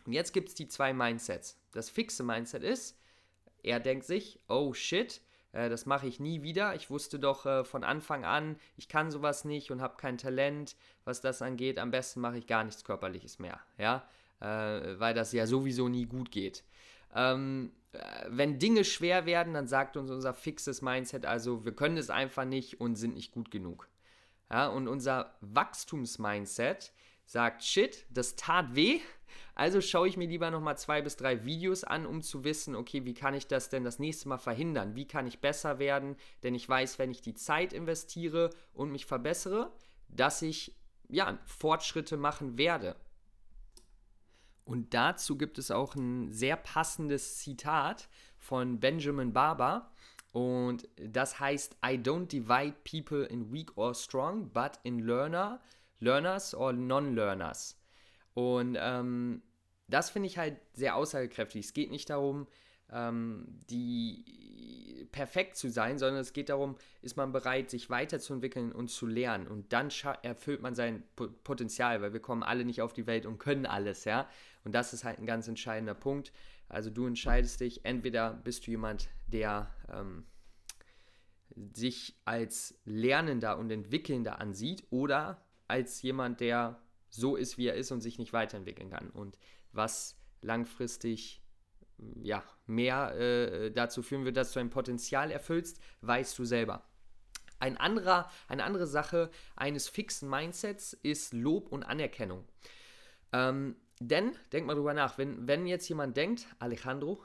Und 0.06 0.14
jetzt 0.14 0.34
gibt 0.34 0.50
es 0.50 0.56
die 0.56 0.68
zwei 0.68 0.94
Mindsets. 0.94 1.60
Das 1.72 1.90
fixe 1.90 2.24
Mindset 2.24 2.64
ist, 2.64 3.00
er 3.64 3.80
denkt 3.80 4.06
sich, 4.06 4.40
oh 4.48 4.74
shit, 4.74 5.22
äh, 5.52 5.70
das 5.70 5.86
mache 5.86 6.08
ich 6.08 6.20
nie 6.20 6.44
wieder. 6.44 6.76
Ich 6.76 6.90
wusste 6.90 7.20
doch 7.20 7.46
äh, 7.46 7.64
von 7.64 7.84
Anfang 7.84 8.26
an, 8.26 8.58
ich 8.78 8.88
kann 8.88 9.10
sowas 9.10 9.46
nicht 9.46 9.72
und 9.72 9.82
habe 9.82 9.98
kein 9.98 10.18
Talent, 10.18 10.76
was 11.04 11.22
das 11.22 11.42
angeht. 11.42 11.80
Am 11.80 11.92
besten 11.92 12.22
mache 12.22 12.38
ich 12.38 12.48
gar 12.48 12.64
nichts 12.64 12.84
Körperliches 12.84 13.40
mehr, 13.40 13.60
ja, 13.78 14.08
äh, 14.40 15.00
weil 15.00 15.14
das 15.14 15.32
ja 15.32 15.48
sowieso 15.48 15.90
nie 15.90 16.06
gut 16.06 16.32
geht. 16.32 16.64
Ähm, 17.16 17.72
äh, 17.94 17.98
wenn 18.28 18.60
Dinge 18.60 18.84
schwer 18.84 19.26
werden, 19.26 19.54
dann 19.54 19.68
sagt 19.68 19.98
uns 19.98 20.12
unser 20.12 20.34
fixes 20.34 20.82
Mindset 20.82 21.26
also, 21.26 21.66
wir 21.66 21.76
können 21.76 21.98
es 21.98 22.10
einfach 22.10 22.46
nicht 22.46 22.80
und 22.80 22.96
sind 22.96 23.16
nicht 23.16 23.32
gut 23.32 23.50
genug. 23.50 23.88
Ja, 24.52 24.68
und 24.68 24.88
unser 24.88 25.36
Wachstumsmindset 25.42 26.94
sagt, 27.26 27.64
shit, 27.64 28.06
das 28.10 28.36
tat 28.36 28.76
weh, 28.76 29.00
also 29.56 29.80
schaue 29.80 30.08
ich 30.08 30.18
mir 30.18 30.28
lieber 30.28 30.52
nochmal 30.52 30.78
zwei 30.78 31.02
bis 31.02 31.16
drei 31.16 31.46
Videos 31.46 31.86
an, 31.86 32.06
um 32.06 32.22
zu 32.22 32.44
wissen, 32.44 32.76
okay, 32.76 33.06
wie 33.06 33.14
kann 33.14 33.34
ich 33.34 33.48
das 33.48 33.70
denn 33.70 33.86
das 33.86 34.00
nächste 34.00 34.28
Mal 34.28 34.38
verhindern? 34.38 34.96
Wie 34.96 35.08
kann 35.08 35.28
ich 35.28 35.40
besser 35.40 35.80
werden? 35.80 36.18
Denn 36.44 36.54
ich 36.56 36.68
weiß, 36.68 37.00
wenn 37.00 37.10
ich 37.10 37.22
die 37.22 37.36
Zeit 37.36 37.72
investiere 37.72 38.50
und 38.74 38.92
mich 38.92 39.06
verbessere, 39.06 39.72
dass 40.10 40.42
ich 40.42 40.76
ja, 41.08 41.40
Fortschritte 41.46 42.18
machen 42.18 42.58
werde. 42.58 42.98
Und 44.66 44.94
dazu 44.94 45.38
gibt 45.38 45.58
es 45.58 45.72
auch 45.72 45.96
ein 45.96 46.32
sehr 46.34 46.58
passendes 46.58 47.38
Zitat 47.38 48.10
von 48.38 48.80
Benjamin 48.80 49.32
Barber. 49.32 49.92
Und 50.32 50.90
das 50.98 51.40
heißt, 51.40 51.78
I 51.86 51.98
don't 51.98 52.28
divide 52.28 52.76
people 52.84 53.24
in 53.24 53.54
weak 53.54 53.78
or 53.78 53.94
strong, 53.94 54.52
but 54.52 54.80
in 54.84 55.00
learner, 55.00 55.62
learners 56.06 56.56
or 56.56 56.72
non-learners. 56.72 57.78
Und 58.34 58.78
ähm, 58.80 59.42
das 59.88 60.10
finde 60.10 60.28
ich 60.28 60.38
halt 60.38 60.58
sehr 60.74 60.96
aussagekräftig. 60.96 61.66
Es 61.66 61.74
geht 61.74 61.92
nicht 61.92 62.10
darum, 62.10 62.48
ähm, 62.92 63.60
die 63.70 65.08
perfekt 65.12 65.56
zu 65.56 65.70
sein, 65.70 65.98
sondern 65.98 66.20
es 66.20 66.34
geht 66.34 66.50
darum, 66.50 66.76
ist 67.02 67.16
man 67.16 67.32
bereit, 67.32 67.70
sich 67.70 67.90
weiterzuentwickeln 67.90 68.72
und 68.72 68.90
zu 68.90 69.08
lernen. 69.08 69.48
Und 69.48 69.72
dann 69.72 69.90
erfüllt 70.24 70.62
man 70.62 70.76
sein 70.76 71.04
Potenzial, 71.44 72.02
weil 72.02 72.14
wir 72.14 72.20
kommen 72.20 72.44
alle 72.44 72.66
nicht 72.66 72.82
auf 72.82 72.94
die 72.94 73.08
Welt 73.08 73.26
und 73.26 73.38
können 73.38 73.66
alles, 73.66 74.06
ja. 74.06 74.28
Und 74.64 74.74
das 74.74 74.94
ist 74.94 75.04
halt 75.04 75.20
ein 75.20 75.26
ganz 75.26 75.48
entscheidender 75.48 75.94
Punkt. 75.94 76.32
Also 76.68 76.90
du 76.90 77.08
entscheidest 77.08 77.62
dich, 77.62 77.86
entweder 77.86 78.34
bist 78.34 78.68
du 78.68 78.72
jemand, 78.72 79.08
der 79.28 79.74
ähm, 79.90 80.26
sich 81.74 82.16
als 82.26 82.78
Lernender 82.84 83.58
und 83.58 83.72
Entwickelnder 83.72 84.42
ansieht 84.42 84.84
oder 84.90 85.45
als 85.68 86.02
jemand, 86.02 86.40
der 86.40 86.82
so 87.10 87.36
ist, 87.36 87.58
wie 87.58 87.68
er 87.68 87.76
ist 87.76 87.92
und 87.92 88.02
sich 88.02 88.20
nicht 88.20 88.34
weiterentwickeln 88.34 88.90
kann. 88.90 89.10
Und 89.10 89.38
was 89.72 90.18
langfristig 90.42 91.42
ja, 92.22 92.44
mehr 92.66 93.16
äh, 93.16 93.72
dazu 93.72 94.04
führen 94.04 94.26
wird, 94.26 94.38
dass 94.38 94.52
du 94.52 94.60
dein 94.60 94.70
Potenzial 94.70 95.32
erfüllst, 95.32 95.80
weißt 96.02 96.38
du 96.38 96.46
selber. 96.46 96.84
Ein 97.60 97.78
anderer, 97.78 98.30
eine 98.48 98.64
andere 98.64 98.86
Sache 98.86 99.32
eines 99.56 99.88
fixen 99.88 100.30
Mindsets 100.30 100.94
ist 100.94 101.34
Lob 101.34 101.70
und 101.70 101.84
Anerkennung. 101.84 102.46
Ähm, 103.32 103.78
denn, 104.02 104.38
denk 104.52 104.68
mal 104.68 104.76
drüber 104.76 104.94
nach, 104.94 105.18
wenn, 105.18 105.48
wenn 105.48 105.66
jetzt 105.68 105.88
jemand 105.88 106.18
denkt, 106.18 106.48
Alejandro, 106.60 107.24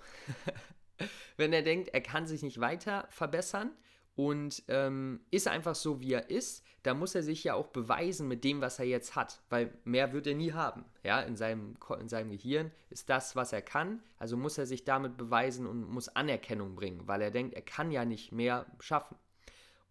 wenn 1.37 1.53
er 1.53 1.63
denkt, 1.63 1.89
er 1.89 2.01
kann 2.01 2.27
sich 2.27 2.43
nicht 2.43 2.61
weiter 2.61 3.07
verbessern 3.11 3.73
und 4.15 4.63
ähm, 4.69 5.21
ist 5.31 5.49
einfach 5.49 5.75
so, 5.75 6.01
wie 6.01 6.13
er 6.13 6.31
ist, 6.31 6.65
dann 6.83 6.99
muss 6.99 7.15
er 7.15 7.23
sich 7.23 7.45
ja 7.45 7.55
auch 7.55 7.69
beweisen 7.69 8.29
mit 8.29 8.45
dem, 8.45 8.61
was 8.61 8.79
er 8.79 8.87
jetzt 8.87 9.17
hat, 9.17 9.43
weil 9.51 9.73
mehr 9.85 10.13
wird 10.13 10.27
er 10.27 10.35
nie 10.35 10.53
haben. 10.53 10.85
Ja, 11.03 11.21
in 11.21 11.37
seinem, 11.37 11.77
in 11.99 12.09
seinem 12.09 12.31
Gehirn 12.31 12.71
ist 12.89 13.09
das, 13.11 13.37
was 13.37 13.53
er 13.53 13.63
kann, 13.63 14.03
also 14.19 14.37
muss 14.37 14.59
er 14.59 14.67
sich 14.67 14.85
damit 14.85 15.17
beweisen 15.17 15.67
und 15.67 15.89
muss 15.89 16.09
Anerkennung 16.09 16.75
bringen, 16.75 17.07
weil 17.07 17.23
er 17.23 17.31
denkt, 17.31 17.55
er 17.55 17.63
kann 17.63 17.91
ja 17.91 18.05
nicht 18.05 18.33
mehr 18.33 18.67
schaffen. 18.81 19.17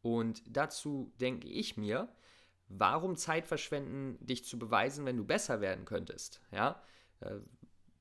Und 0.01 0.41
dazu 0.47 1.11
denke 1.19 1.47
ich 1.47 1.77
mir, 1.77 2.09
warum 2.67 3.15
Zeit 3.15 3.47
verschwenden, 3.47 4.17
dich 4.25 4.45
zu 4.45 4.57
beweisen, 4.57 5.05
wenn 5.05 5.17
du 5.17 5.25
besser 5.25 5.61
werden 5.61 5.85
könntest? 5.85 6.41
Ja, 6.51 6.81
äh, 7.21 7.35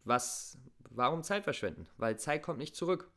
was, 0.05 0.59
warum 0.91 1.23
Zeit 1.23 1.45
verschwenden? 1.45 1.87
Weil 1.97 2.19
Zeit 2.19 2.43
kommt 2.43 2.59
nicht 2.59 2.77
zurück. 2.77 3.11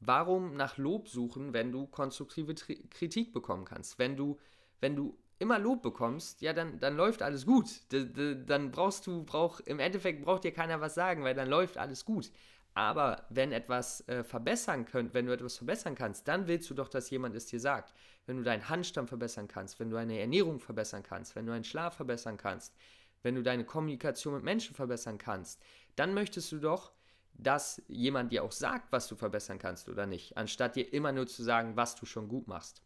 Warum 0.00 0.54
nach 0.54 0.78
Lob 0.78 1.08
suchen, 1.08 1.52
wenn 1.52 1.72
du 1.72 1.86
konstruktive 1.86 2.54
Tri 2.54 2.76
Kritik 2.90 3.32
bekommen 3.32 3.64
kannst? 3.64 3.98
Wenn 3.98 4.16
du, 4.16 4.38
wenn 4.80 4.94
du 4.94 5.18
immer 5.38 5.58
Lob 5.58 5.82
bekommst, 5.82 6.40
ja, 6.40 6.52
dann, 6.52 6.78
dann 6.80 6.96
läuft 6.96 7.22
alles 7.22 7.46
gut. 7.46 7.92
D 7.92 8.36
dann 8.46 8.70
brauchst 8.70 9.06
du, 9.06 9.24
brauch, 9.24 9.60
im 9.60 9.78
Endeffekt 9.78 10.22
braucht 10.22 10.44
dir 10.44 10.52
keiner 10.52 10.80
was 10.80 10.94
sagen, 10.94 11.24
weil 11.24 11.34
dann 11.34 11.48
läuft 11.48 11.78
alles 11.78 12.04
gut. 12.04 12.30
Aber 12.74 13.26
wenn 13.30 13.50
etwas 13.50 14.06
äh, 14.08 14.22
verbessern 14.22 14.84
könnt, 14.84 15.14
wenn 15.14 15.26
du 15.26 15.32
etwas 15.32 15.56
verbessern 15.56 15.96
kannst, 15.96 16.28
dann 16.28 16.46
willst 16.46 16.70
du 16.70 16.74
doch, 16.74 16.88
dass 16.88 17.10
jemand 17.10 17.34
es 17.34 17.46
dir 17.46 17.58
sagt. 17.58 17.92
Wenn 18.26 18.36
du 18.36 18.44
deinen 18.44 18.68
Handstand 18.68 19.08
verbessern 19.08 19.48
kannst, 19.48 19.80
wenn 19.80 19.90
du 19.90 19.96
deine 19.96 20.20
Ernährung 20.20 20.60
verbessern 20.60 21.02
kannst, 21.02 21.34
wenn 21.34 21.46
du 21.46 21.52
deinen 21.52 21.64
Schlaf 21.64 21.96
verbessern 21.96 22.36
kannst, 22.36 22.76
wenn 23.22 23.34
du 23.34 23.42
deine 23.42 23.64
Kommunikation 23.64 24.34
mit 24.34 24.44
Menschen 24.44 24.76
verbessern 24.76 25.18
kannst, 25.18 25.60
dann 25.96 26.14
möchtest 26.14 26.52
du 26.52 26.58
doch, 26.58 26.92
dass 27.38 27.80
jemand 27.86 28.32
dir 28.32 28.42
auch 28.42 28.52
sagt, 28.52 28.92
was 28.92 29.08
du 29.08 29.14
verbessern 29.14 29.58
kannst 29.58 29.88
oder 29.88 30.06
nicht, 30.06 30.36
anstatt 30.36 30.76
dir 30.76 30.92
immer 30.92 31.12
nur 31.12 31.26
zu 31.26 31.42
sagen, 31.42 31.76
was 31.76 31.94
du 31.94 32.04
schon 32.04 32.28
gut 32.28 32.48
machst. 32.48 32.82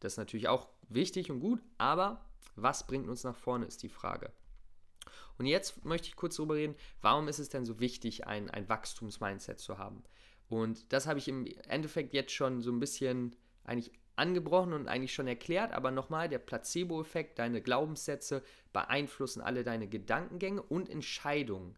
Das 0.00 0.12
ist 0.12 0.18
natürlich 0.18 0.48
auch 0.48 0.68
wichtig 0.88 1.30
und 1.30 1.40
gut, 1.40 1.60
aber 1.78 2.24
was 2.54 2.86
bringt 2.86 3.08
uns 3.08 3.24
nach 3.24 3.36
vorne, 3.36 3.64
ist 3.64 3.82
die 3.82 3.88
Frage. 3.88 4.30
Und 5.38 5.46
jetzt 5.46 5.84
möchte 5.84 6.08
ich 6.08 6.16
kurz 6.16 6.36
darüber 6.36 6.54
reden, 6.54 6.76
warum 7.00 7.28
ist 7.28 7.38
es 7.38 7.48
denn 7.48 7.64
so 7.64 7.80
wichtig, 7.80 8.26
ein, 8.26 8.50
ein 8.50 8.68
Wachstumsmindset 8.68 9.58
zu 9.58 9.78
haben? 9.78 10.04
Und 10.48 10.92
das 10.92 11.06
habe 11.06 11.18
ich 11.18 11.26
im 11.26 11.46
Endeffekt 11.68 12.12
jetzt 12.12 12.32
schon 12.32 12.60
so 12.60 12.70
ein 12.70 12.80
bisschen 12.80 13.34
eigentlich 13.64 13.92
angebrochen 14.16 14.74
und 14.74 14.86
eigentlich 14.86 15.14
schon 15.14 15.26
erklärt, 15.26 15.72
aber 15.72 15.90
nochmal, 15.90 16.28
der 16.28 16.38
Placebo-Effekt, 16.38 17.38
deine 17.38 17.60
Glaubenssätze 17.60 18.42
beeinflussen 18.72 19.40
alle 19.40 19.64
deine 19.64 19.88
Gedankengänge 19.88 20.62
und 20.62 20.88
Entscheidungen. 20.88 21.76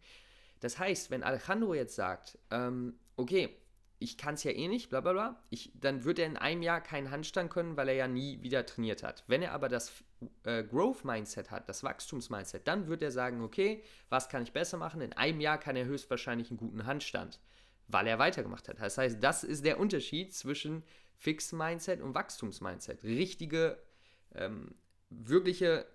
Das 0.67 0.81
heißt, 0.81 1.13
wenn 1.13 1.23
Alejandro 1.23 1.75
jetzt 1.75 1.95
sagt, 1.95 2.41
ähm, 2.51 2.99
okay, 3.15 3.57
ich 4.01 4.19
kann 4.19 4.35
es 4.35 4.43
ja 4.43 4.51
eh 4.51 4.67
nicht, 4.67 4.91
bla 4.91 5.01
bla 5.01 5.13
bla, 5.13 5.43
ich, 5.49 5.71
dann 5.77 6.03
wird 6.03 6.19
er 6.19 6.27
in 6.27 6.37
einem 6.37 6.61
Jahr 6.61 6.81
keinen 6.81 7.13
Handstand 7.13 7.53
können, 7.53 7.77
weil 7.77 7.89
er 7.89 7.95
ja 7.95 8.09
nie 8.09 8.43
wieder 8.43 8.67
trainiert 8.67 9.05
hat. 9.05 9.23
Wenn 9.29 9.43
er 9.43 9.53
aber 9.53 9.69
das 9.69 9.93
äh, 10.43 10.65
Growth-Mindset 10.65 11.53
hat, 11.53 11.69
das 11.69 11.85
Wachstums-Mindset, 11.85 12.67
dann 12.67 12.89
wird 12.89 13.01
er 13.01 13.13
sagen, 13.13 13.43
okay, 13.43 13.85
was 14.09 14.29
kann 14.29 14.43
ich 14.43 14.53
besser 14.53 14.77
machen? 14.77 15.01
In 15.03 15.13
einem 15.13 15.41
Jahr 15.41 15.59
kann 15.59 15.77
er 15.77 15.85
höchstwahrscheinlich 15.85 16.51
einen 16.51 16.59
guten 16.59 16.85
Handstand, 16.85 17.39
weil 17.87 18.09
er 18.09 18.19
weitergemacht 18.19 18.69
hat. 18.69 18.81
Das 18.81 18.99
heißt, 18.99 19.23
das 19.23 19.45
ist 19.45 19.65
der 19.65 19.79
Unterschied 19.79 20.35
zwischen 20.35 20.83
Fix-Mindset 21.15 22.01
und 22.01 22.13
Wachstums-Mindset. 22.13 23.05
Richtige, 23.05 23.79
ähm, 24.35 24.75
wirkliche 25.11 25.87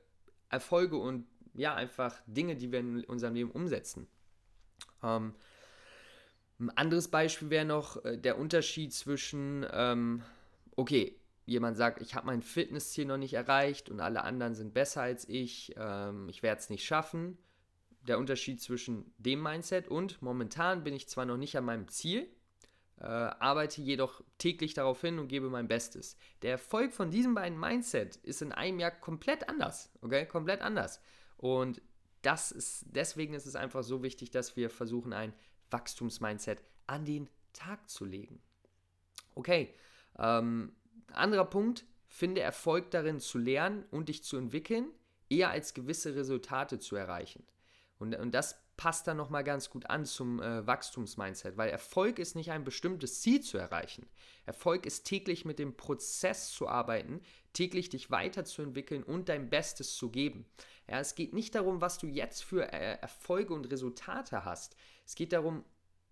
Erfolge 0.47 0.95
und 0.95 1.27
ja, 1.55 1.75
einfach 1.75 2.21
Dinge, 2.25 2.55
die 2.55 2.71
wir 2.71 2.79
in 2.79 3.03
unserem 3.03 3.35
Leben 3.35 3.51
umsetzen. 3.51 4.07
Ähm, 5.03 5.33
ein 6.59 6.69
anderes 6.77 7.07
Beispiel 7.09 7.49
wäre 7.49 7.65
noch 7.65 8.03
äh, 8.05 8.17
der 8.17 8.37
Unterschied 8.37 8.93
zwischen, 8.93 9.65
ähm, 9.71 10.21
okay, 10.75 11.17
jemand 11.45 11.75
sagt, 11.75 12.01
ich 12.01 12.15
habe 12.15 12.27
mein 12.27 12.41
Fitnessziel 12.41 13.05
noch 13.05 13.17
nicht 13.17 13.33
erreicht 13.33 13.89
und 13.89 13.99
alle 13.99 14.23
anderen 14.23 14.55
sind 14.55 14.73
besser 14.73 15.01
als 15.01 15.27
ich, 15.27 15.73
ähm, 15.77 16.29
ich 16.29 16.43
werde 16.43 16.59
es 16.59 16.69
nicht 16.69 16.85
schaffen. 16.85 17.37
Der 18.07 18.17
Unterschied 18.17 18.61
zwischen 18.61 19.13
dem 19.17 19.43
Mindset 19.43 19.87
und 19.87 20.21
momentan 20.21 20.83
bin 20.83 20.93
ich 20.93 21.07
zwar 21.07 21.25
noch 21.25 21.37
nicht 21.37 21.55
an 21.57 21.65
meinem 21.65 21.87
Ziel, 21.87 22.27
äh, 22.99 23.05
arbeite 23.05 23.81
jedoch 23.81 24.23
täglich 24.37 24.73
darauf 24.73 25.01
hin 25.01 25.19
und 25.19 25.27
gebe 25.27 25.49
mein 25.49 25.67
Bestes. 25.67 26.17
Der 26.41 26.51
Erfolg 26.51 26.93
von 26.93 27.11
diesen 27.11 27.33
beiden 27.33 27.59
Mindset 27.59 28.17
ist 28.17 28.41
in 28.41 28.51
einem 28.51 28.79
Jahr 28.79 28.91
komplett 28.91 29.49
anders, 29.49 29.91
okay, 30.01 30.25
komplett 30.25 30.61
anders. 30.61 31.01
Und 31.37 31.81
das 32.21 32.51
ist, 32.51 32.85
deswegen 32.89 33.33
ist 33.33 33.45
es 33.45 33.55
einfach 33.55 33.83
so 33.83 34.03
wichtig, 34.03 34.31
dass 34.31 34.55
wir 34.55 34.69
versuchen, 34.69 35.13
ein 35.13 35.33
Wachstumsmindset 35.69 36.61
an 36.87 37.05
den 37.05 37.29
Tag 37.53 37.89
zu 37.89 38.05
legen. 38.05 38.41
Okay, 39.35 39.73
ähm, 40.19 40.73
anderer 41.13 41.45
Punkt, 41.45 41.85
finde 42.07 42.41
Erfolg 42.41 42.91
darin 42.91 43.19
zu 43.19 43.37
lernen 43.37 43.85
und 43.91 44.09
dich 44.09 44.23
zu 44.23 44.37
entwickeln, 44.37 44.91
eher 45.29 45.49
als 45.49 45.73
gewisse 45.73 46.15
Resultate 46.15 46.79
zu 46.79 46.95
erreichen. 46.95 47.43
Und, 47.99 48.15
und 48.15 48.31
das 48.33 48.61
passt 48.81 49.05
dann 49.05 49.17
nochmal 49.17 49.43
ganz 49.43 49.69
gut 49.69 49.91
an 49.91 50.05
zum 50.05 50.41
äh, 50.41 50.65
Wachstumsmindset, 50.65 51.55
weil 51.55 51.69
Erfolg 51.69 52.17
ist 52.17 52.35
nicht 52.35 52.49
ein 52.49 52.63
bestimmtes 52.63 53.21
Ziel 53.21 53.39
zu 53.39 53.59
erreichen. 53.59 54.07
Erfolg 54.47 54.87
ist 54.87 55.03
täglich 55.03 55.45
mit 55.45 55.59
dem 55.59 55.77
Prozess 55.77 56.49
zu 56.49 56.67
arbeiten, 56.67 57.21
täglich 57.53 57.89
dich 57.89 58.09
weiterzuentwickeln 58.09 59.03
und 59.03 59.29
dein 59.29 59.51
Bestes 59.51 59.95
zu 59.95 60.09
geben. 60.09 60.47
Ja, 60.89 60.99
es 60.99 61.13
geht 61.13 61.31
nicht 61.31 61.53
darum, 61.53 61.79
was 61.79 61.99
du 61.99 62.07
jetzt 62.07 62.43
für 62.43 62.73
äh, 62.73 62.97
Erfolge 62.99 63.53
und 63.53 63.71
Resultate 63.71 64.45
hast. 64.45 64.75
Es 65.05 65.13
geht 65.13 65.31
darum, 65.31 65.63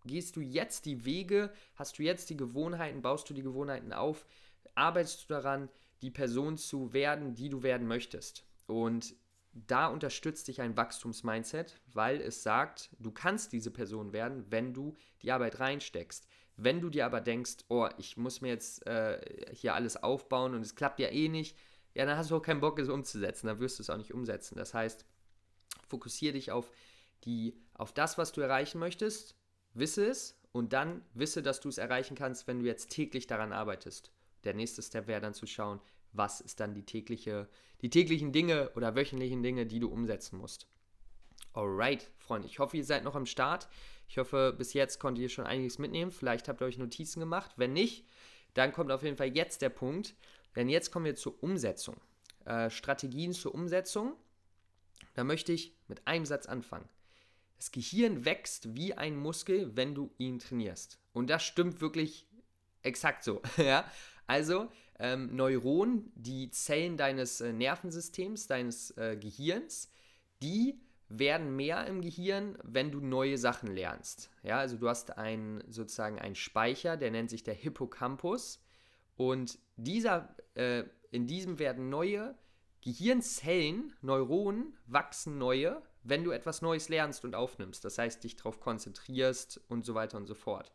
gehst 0.05 0.35
du 0.35 0.41
jetzt 0.41 0.85
die 0.85 1.05
Wege, 1.05 1.51
hast 1.73 1.97
du 1.97 2.03
jetzt 2.03 2.29
die 2.29 2.38
Gewohnheiten, 2.38 3.01
baust 3.01 3.27
du 3.31 3.33
die 3.33 3.41
Gewohnheiten 3.41 3.93
auf, 3.93 4.27
arbeitest 4.75 5.23
du 5.23 5.33
daran, 5.33 5.69
die 6.03 6.11
Person 6.11 6.55
zu 6.55 6.93
werden, 6.93 7.33
die 7.33 7.49
du 7.49 7.63
werden 7.63 7.88
möchtest. 7.88 8.45
Und 8.67 9.15
da 9.53 9.88
unterstützt 9.88 10.48
dich 10.48 10.62
ein 10.62 10.77
Wachstumsmindset, 10.77 11.79
weil 11.88 12.22
es 12.22 12.44
sagt, 12.44 12.89
du 13.00 13.12
kannst 13.12 13.51
diese 13.51 13.72
Person 13.72 14.13
werden, 14.13 14.46
wenn 14.50 14.74
du 14.74 14.96
die 15.22 15.32
Arbeit 15.32 15.60
reinsteckst. 15.60 16.27
Wenn 16.56 16.82
du 16.82 16.89
dir 16.89 17.06
aber 17.06 17.22
denkst, 17.22 17.58
oh, 17.70 17.88
ich 17.98 18.18
muss 18.18 18.41
mir 18.41 18.50
jetzt 18.50 18.86
äh, 18.86 19.20
hier 19.53 19.74
alles 19.74 20.01
aufbauen 20.01 20.53
und 20.53 20.62
es 20.62 20.75
klappt 20.75 21.00
ja 21.00 21.08
eh 21.08 21.29
nicht, 21.29 21.58
ja, 21.96 22.06
dann 22.06 22.18
hast 22.18 22.32
du 22.32 22.36
auch 22.36 22.41
keinen 22.41 22.62
Bock, 22.62 22.77
es 22.79 22.89
umzusetzen. 22.89 23.48
Dann 23.48 23.60
wirst 23.60 23.79
du 23.79 23.84
es 23.84 23.89
auch 23.89 23.98
nicht 23.98 24.13
umsetzen. 24.13 24.56
Das 24.58 24.74
heißt, 24.74 25.06
fokussiere 25.88 26.34
dich 26.34 26.51
auf, 26.51 26.72
die, 27.24 27.60
auf 27.74 27.94
das, 27.94 28.18
was 28.18 28.32
du 28.32 28.41
erreichen 28.41 28.79
möchtest, 28.79 29.36
wisse 29.74 30.06
es 30.06 30.39
und 30.51 30.74
dann 30.74 31.03
wisse, 31.13 31.41
dass 31.41 31.60
du 31.60 31.70
es 31.70 31.77
erreichen 31.77 32.15
kannst, 32.15 32.48
wenn 32.48 32.60
du 32.60 32.65
jetzt 32.65 32.89
täglich 32.89 33.27
daran 33.27 33.53
arbeitest. 33.53 34.12
Der 34.44 34.53
nächste 34.53 34.82
Step 34.82 35.08
wäre 35.08 35.22
dann 35.22 35.34
zu 35.34 35.48
schauen, 35.48 35.82
was 36.13 36.42
ist 36.42 36.60
dann 36.60 36.74
die 36.74 36.86
tägliche, 36.86 37.48
die 37.82 37.89
täglichen 37.89 38.32
Dinge 38.32 38.72
oder 38.75 38.96
wöchentlichen 38.96 39.44
Dinge, 39.44 39.66
die 39.66 39.80
du 39.80 39.89
umsetzen 39.89 40.38
musst. 40.38 40.68
Alright, 41.54 42.10
Freunde, 42.18 42.48
ich 42.48 42.60
hoffe, 42.60 42.78
ihr 42.78 42.86
seid 42.86 43.04
noch 43.04 43.16
am 43.16 43.25
Start. 43.25 43.68
Ich 44.08 44.18
hoffe, 44.18 44.54
bis 44.58 44.74
jetzt 44.74 45.00
konntet 45.00 45.24
ihr 45.24 45.30
schon 45.30 45.46
einiges 45.46 45.78
mitnehmen. 45.80 46.12
Vielleicht 46.12 46.48
habt 46.48 46.62
ihr 46.62 46.66
euch 46.66 46.78
Notizen 46.78 47.20
gemacht. 47.20 47.51
Wenn 47.58 47.74
nicht, 47.74 48.06
dann 48.54 48.72
kommt 48.72 48.92
auf 48.92 49.04
jeden 49.04 49.18
Fall 49.18 49.36
jetzt 49.36 49.62
der 49.62 49.70
Punkt. 49.70 50.16
Denn 50.56 50.70
jetzt 50.70 50.92
kommen 50.92 51.06
wir 51.06 51.16
zur 51.16 51.42
Umsetzung. 51.44 51.96
Äh, 52.46 52.70
Strategien 52.70 53.34
zur 53.34 53.54
Umsetzung. 53.54 54.16
Da 55.13 55.24
möchte 55.24 55.51
ich 55.51 55.75
mit 55.88 56.08
einem 56.08 56.25
Satz 56.25 56.46
anfangen. 56.48 56.88
Das 57.58 57.72
Gehirn 57.72 58.25
wächst 58.25 58.75
wie 58.75 58.94
ein 58.94 59.16
Muskel, 59.16 59.75
wenn 59.75 59.94
du 59.94 60.12
ihn 60.18 60.39
trainierst. 60.39 60.98
Und 61.13 61.30
das 61.30 61.44
stimmt 61.44 61.82
wirklich 61.82 62.25
exakt 62.84 63.24
so. 63.24 63.42
ja? 63.58 63.86
Also, 64.29 64.69
ähm, 65.00 65.36
Neuronen, 65.36 66.12
die 66.13 66.51
Zellen 66.51 66.98
deines 66.98 67.41
äh, 67.41 67.51
Nervensystems, 67.51 68.45
deines 68.45 68.91
äh, 68.91 69.17
Gehirns, 69.19 69.91
die 70.43 70.79
werden 71.07 71.55
mehr 71.55 71.88
im 71.88 72.01
Gehirn, 72.01 72.55
wenn 72.63 72.91
du 72.91 73.00
neue 73.00 73.39
Sachen 73.39 73.74
lernst. 73.74 74.29
Ja, 74.43 74.59
also 74.59 74.77
du 74.77 74.88
hast 74.88 75.17
einen, 75.17 75.63
sozusagen 75.67 76.19
einen 76.19 76.36
Speicher, 76.36 76.95
der 76.95 77.09
nennt 77.09 77.31
sich 77.31 77.41
der 77.41 77.55
Hippocampus. 77.55 78.63
Und 79.15 79.57
dieser, 79.77 80.36
äh, 80.53 80.83
in 81.09 81.25
diesem 81.25 81.57
werden 81.57 81.89
neue 81.89 82.38
Gehirnzellen, 82.81 83.95
Neuronen, 84.01 84.77
wachsen 84.86 85.39
neue, 85.39 85.81
wenn 86.03 86.24
du 86.24 86.29
etwas 86.29 86.62
Neues 86.62 86.88
lernst 86.88 87.25
und 87.25 87.33
aufnimmst. 87.33 87.83
Das 87.83 87.98
heißt, 87.98 88.24
dich 88.24 88.36
darauf 88.36 88.59
konzentrierst 88.59 89.59
und 89.69 89.86
so 89.86 89.95
weiter 89.95 90.17
und 90.17 90.27
so 90.27 90.36
fort. 90.36 90.71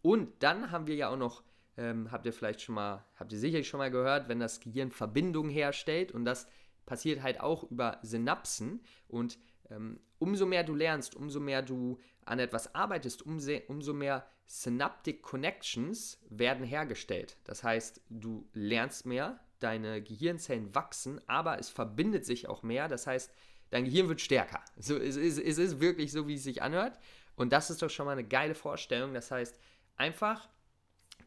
Und 0.00 0.42
dann 0.42 0.70
haben 0.70 0.86
wir 0.86 0.94
ja 0.94 1.10
auch 1.10 1.18
noch 1.18 1.42
ähm, 1.76 2.10
habt 2.10 2.26
ihr 2.26 2.32
vielleicht 2.32 2.60
schon 2.62 2.74
mal, 2.74 3.04
habt 3.16 3.32
ihr 3.32 3.38
sicherlich 3.38 3.68
schon 3.68 3.78
mal 3.78 3.90
gehört, 3.90 4.28
wenn 4.28 4.40
das 4.40 4.60
Gehirn 4.60 4.90
Verbindungen 4.90 5.50
herstellt 5.50 6.12
und 6.12 6.24
das 6.24 6.46
passiert 6.86 7.22
halt 7.22 7.40
auch 7.40 7.64
über 7.70 7.98
Synapsen 8.02 8.80
und 9.08 9.38
ähm, 9.70 10.00
umso 10.18 10.46
mehr 10.46 10.64
du 10.64 10.74
lernst, 10.74 11.14
umso 11.14 11.40
mehr 11.40 11.62
du 11.62 11.98
an 12.24 12.38
etwas 12.38 12.74
arbeitest, 12.74 13.22
umso, 13.22 13.52
umso 13.68 13.92
mehr 13.92 14.26
Synaptic 14.46 15.22
Connections 15.22 16.18
werden 16.28 16.64
hergestellt. 16.64 17.36
Das 17.44 17.64
heißt, 17.64 18.02
du 18.10 18.48
lernst 18.52 19.06
mehr, 19.06 19.40
deine 19.60 20.02
Gehirnzellen 20.02 20.74
wachsen, 20.74 21.20
aber 21.26 21.58
es 21.58 21.70
verbindet 21.70 22.26
sich 22.26 22.48
auch 22.48 22.62
mehr. 22.62 22.88
Das 22.88 23.06
heißt, 23.06 23.32
dein 23.70 23.84
Gehirn 23.84 24.08
wird 24.08 24.20
stärker. 24.20 24.62
So, 24.76 24.96
es, 24.96 25.16
ist, 25.16 25.38
es 25.38 25.58
ist 25.58 25.80
wirklich 25.80 26.12
so, 26.12 26.28
wie 26.28 26.34
es 26.34 26.44
sich 26.44 26.62
anhört. 26.62 26.98
Und 27.36 27.52
das 27.52 27.70
ist 27.70 27.82
doch 27.82 27.90
schon 27.90 28.06
mal 28.06 28.12
eine 28.12 28.24
geile 28.24 28.54
Vorstellung. 28.54 29.14
Das 29.14 29.30
heißt, 29.30 29.58
einfach 29.96 30.48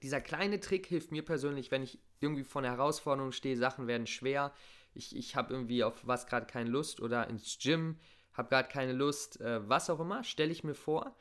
dieser 0.02 0.22
kleine 0.22 0.60
Trick 0.60 0.86
hilft 0.86 1.12
mir 1.12 1.24
persönlich, 1.24 1.72
wenn 1.72 1.84
ich 1.84 2.00
irgendwie 2.20 2.44
vor 2.44 2.62
einer 2.62 2.72
Herausforderung 2.72 3.32
stehe, 3.32 3.58
Sachen 3.58 3.88
werden 3.88 4.08
schwer, 4.08 4.54
ich, 4.94 5.16
ich 5.16 5.36
habe 5.36 5.54
irgendwie 5.54 5.84
auf 5.84 6.08
was 6.08 6.26
gerade 6.26 6.48
keine 6.48 6.70
Lust 6.70 7.00
oder 7.02 7.30
ins 7.30 7.58
Gym, 7.60 8.00
habe 8.34 8.50
gerade 8.50 8.70
keine 8.70 8.94
Lust, 8.94 9.40
äh, 9.42 9.68
was 9.68 9.90
auch 9.90 10.00
immer, 10.00 10.24
stelle 10.24 10.52
ich 10.52 10.64
mir 10.64 10.76
vor, 10.76 11.16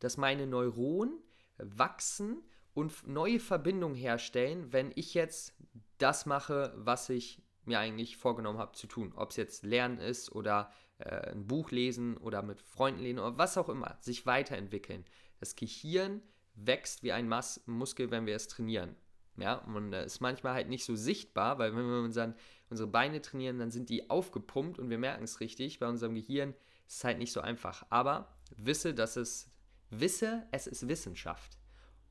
dass 0.00 0.16
meine 0.16 0.46
Neuronen 0.46 1.18
wachsen 1.58 2.42
und 2.74 3.06
neue 3.06 3.40
Verbindungen 3.40 3.96
herstellen, 3.96 4.72
wenn 4.72 4.92
ich 4.94 5.14
jetzt 5.14 5.54
das 5.98 6.26
mache, 6.26 6.72
was 6.76 7.08
ich 7.08 7.42
mir 7.64 7.78
eigentlich 7.80 8.16
vorgenommen 8.16 8.58
habe 8.58 8.72
zu 8.72 8.86
tun. 8.86 9.12
Ob 9.16 9.30
es 9.30 9.36
jetzt 9.36 9.64
Lernen 9.64 9.98
ist 9.98 10.32
oder 10.32 10.72
äh, 10.98 11.32
ein 11.32 11.46
Buch 11.46 11.70
lesen 11.70 12.16
oder 12.16 12.42
mit 12.42 12.60
Freunden 12.60 13.00
lesen 13.00 13.18
oder 13.18 13.36
was 13.36 13.58
auch 13.58 13.68
immer, 13.68 13.96
sich 14.00 14.26
weiterentwickeln. 14.26 15.04
Das 15.40 15.56
Gehirn 15.56 16.22
wächst 16.66 17.02
wie 17.02 17.12
ein 17.12 17.28
Mas 17.28 17.62
Muskel, 17.66 18.10
wenn 18.10 18.26
wir 18.26 18.36
es 18.36 18.48
trainieren. 18.48 18.96
Ja, 19.36 19.54
und 19.54 19.92
das 19.92 20.06
ist 20.06 20.20
manchmal 20.20 20.54
halt 20.54 20.68
nicht 20.68 20.84
so 20.84 20.96
sichtbar, 20.96 21.58
weil 21.58 21.74
wenn 21.74 21.86
wir 21.88 22.00
unseren, 22.00 22.34
unsere 22.70 22.88
Beine 22.88 23.22
trainieren, 23.22 23.58
dann 23.58 23.70
sind 23.70 23.88
die 23.88 24.10
aufgepumpt 24.10 24.78
und 24.78 24.90
wir 24.90 24.98
merken 24.98 25.24
es 25.24 25.40
richtig. 25.40 25.78
Bei 25.78 25.86
unserem 25.86 26.14
Gehirn 26.14 26.54
ist 26.88 26.96
es 26.96 27.04
halt 27.04 27.18
nicht 27.18 27.32
so 27.32 27.40
einfach. 27.40 27.86
Aber 27.88 28.34
wisse, 28.56 28.94
dass 28.94 29.16
es, 29.16 29.50
wisse, 29.90 30.46
es 30.50 30.66
ist 30.66 30.88
Wissenschaft. 30.88 31.56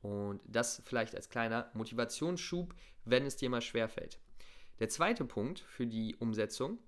Und 0.00 0.40
das 0.46 0.82
vielleicht 0.86 1.14
als 1.14 1.28
kleiner 1.28 1.70
Motivationsschub, 1.74 2.74
wenn 3.04 3.26
es 3.26 3.36
dir 3.36 3.50
mal 3.50 3.60
schwerfällt. 3.60 4.18
Der 4.78 4.88
zweite 4.88 5.24
Punkt 5.24 5.60
für 5.60 5.86
die 5.86 6.16
Umsetzung, 6.16 6.78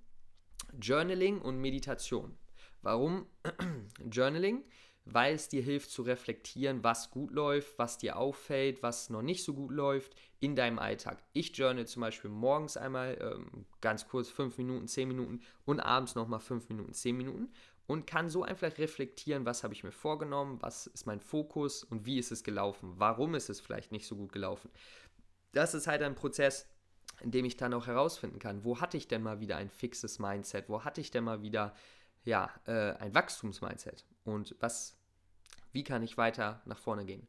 Journaling 0.80 1.40
und 1.40 1.58
Meditation. 1.58 2.38
Warum 2.82 3.26
Journaling? 4.10 4.64
Weil 5.12 5.34
es 5.34 5.48
dir 5.48 5.62
hilft 5.62 5.90
zu 5.90 6.02
reflektieren, 6.02 6.84
was 6.84 7.10
gut 7.10 7.32
läuft, 7.32 7.78
was 7.78 7.98
dir 7.98 8.16
auffällt, 8.16 8.82
was 8.82 9.10
noch 9.10 9.22
nicht 9.22 9.44
so 9.44 9.54
gut 9.54 9.72
läuft 9.72 10.14
in 10.38 10.56
deinem 10.56 10.78
Alltag. 10.78 11.22
Ich 11.32 11.56
journal 11.56 11.86
zum 11.86 12.02
Beispiel 12.02 12.30
morgens 12.30 12.76
einmal 12.76 13.18
ähm, 13.20 13.66
ganz 13.80 14.06
kurz 14.06 14.28
5 14.28 14.56
Minuten, 14.58 14.86
10 14.86 15.08
Minuten 15.08 15.40
und 15.64 15.80
abends 15.80 16.14
nochmal 16.14 16.40
5 16.40 16.68
Minuten, 16.68 16.92
10 16.92 17.16
Minuten 17.16 17.52
und 17.90 18.06
kann 18.06 18.30
so 18.30 18.44
einfach 18.44 18.78
reflektieren, 18.78 19.44
was 19.44 19.64
habe 19.64 19.74
ich 19.74 19.82
mir 19.82 19.90
vorgenommen, 19.90 20.58
was 20.60 20.86
ist 20.86 21.06
mein 21.06 21.18
Fokus 21.18 21.82
und 21.82 22.06
wie 22.06 22.20
ist 22.20 22.30
es 22.30 22.44
gelaufen, 22.44 22.92
warum 22.98 23.34
ist 23.34 23.50
es 23.50 23.60
vielleicht 23.60 23.90
nicht 23.90 24.06
so 24.06 24.14
gut 24.14 24.32
gelaufen. 24.32 24.70
Das 25.52 25.74
ist 25.74 25.88
halt 25.88 26.02
ein 26.02 26.14
Prozess, 26.14 26.68
in 27.20 27.32
dem 27.32 27.44
ich 27.44 27.56
dann 27.56 27.74
auch 27.74 27.88
herausfinden 27.88 28.38
kann, 28.38 28.62
wo 28.62 28.80
hatte 28.80 28.96
ich 28.96 29.08
denn 29.08 29.24
mal 29.24 29.40
wieder 29.40 29.56
ein 29.56 29.70
fixes 29.70 30.20
Mindset, 30.20 30.68
wo 30.68 30.84
hatte 30.84 31.00
ich 31.00 31.10
denn 31.10 31.24
mal 31.24 31.42
wieder 31.42 31.74
ja, 32.24 32.50
äh, 32.66 32.92
ein 32.92 33.12
Wachstumsmindset 33.12 34.04
und 34.22 34.54
was, 34.60 34.96
wie 35.72 35.84
kann 35.84 36.02
ich 36.02 36.16
weiter 36.16 36.62
nach 36.64 36.78
vorne 36.78 37.04
gehen. 37.04 37.26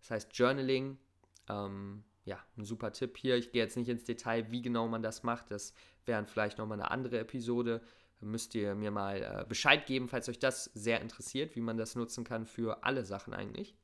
Das 0.00 0.10
heißt, 0.10 0.36
Journaling, 0.36 0.98
ähm, 1.48 2.04
ja, 2.24 2.38
ein 2.56 2.64
super 2.64 2.92
Tipp 2.92 3.16
hier. 3.16 3.36
Ich 3.36 3.52
gehe 3.52 3.62
jetzt 3.62 3.76
nicht 3.76 3.88
ins 3.88 4.04
Detail, 4.04 4.50
wie 4.50 4.62
genau 4.62 4.88
man 4.88 5.02
das 5.02 5.22
macht. 5.22 5.50
Das 5.50 5.74
wäre 6.04 6.24
vielleicht 6.26 6.58
nochmal 6.58 6.80
eine 6.80 6.90
andere 6.90 7.18
Episode 7.18 7.82
müsst 8.20 8.54
ihr 8.54 8.74
mir 8.74 8.90
mal 8.90 9.22
äh, 9.22 9.44
Bescheid 9.48 9.86
geben, 9.86 10.08
falls 10.08 10.28
euch 10.28 10.38
das 10.38 10.64
sehr 10.74 11.00
interessiert, 11.00 11.56
wie 11.56 11.60
man 11.60 11.76
das 11.76 11.94
nutzen 11.94 12.24
kann 12.24 12.46
für 12.46 12.84
alle 12.84 13.04
Sachen 13.04 13.34
eigentlich. 13.34 13.74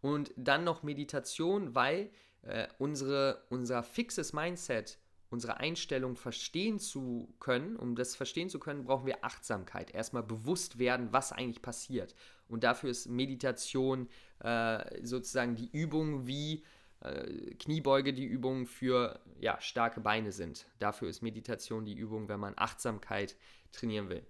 Und 0.00 0.32
dann 0.36 0.64
noch 0.64 0.82
Meditation, 0.82 1.74
weil 1.74 2.10
äh, 2.42 2.66
unsere, 2.78 3.44
unser 3.50 3.82
fixes 3.82 4.32
Mindset, 4.32 4.98
unsere 5.30 5.58
Einstellung 5.58 6.16
verstehen 6.16 6.78
zu 6.78 7.32
können, 7.38 7.76
um 7.76 7.94
das 7.94 8.16
verstehen 8.16 8.50
zu 8.50 8.58
können, 8.58 8.84
brauchen 8.84 9.06
wir 9.06 9.24
Achtsamkeit. 9.24 9.94
Erstmal 9.94 10.24
bewusst 10.24 10.78
werden, 10.78 11.12
was 11.12 11.32
eigentlich 11.32 11.62
passiert. 11.62 12.14
Und 12.52 12.64
dafür 12.64 12.90
ist 12.90 13.08
Meditation 13.08 14.10
äh, 14.40 15.02
sozusagen 15.02 15.56
die 15.56 15.70
Übung, 15.72 16.26
wie 16.26 16.64
äh, 17.00 17.54
Kniebeuge 17.54 18.12
die 18.12 18.26
Übung 18.26 18.66
für 18.66 19.20
ja, 19.40 19.58
starke 19.58 20.02
Beine 20.02 20.32
sind. 20.32 20.66
Dafür 20.78 21.08
ist 21.08 21.22
Meditation 21.22 21.86
die 21.86 21.94
Übung, 21.94 22.28
wenn 22.28 22.40
man 22.40 22.52
Achtsamkeit 22.56 23.36
trainieren 23.72 24.10
will. 24.10 24.26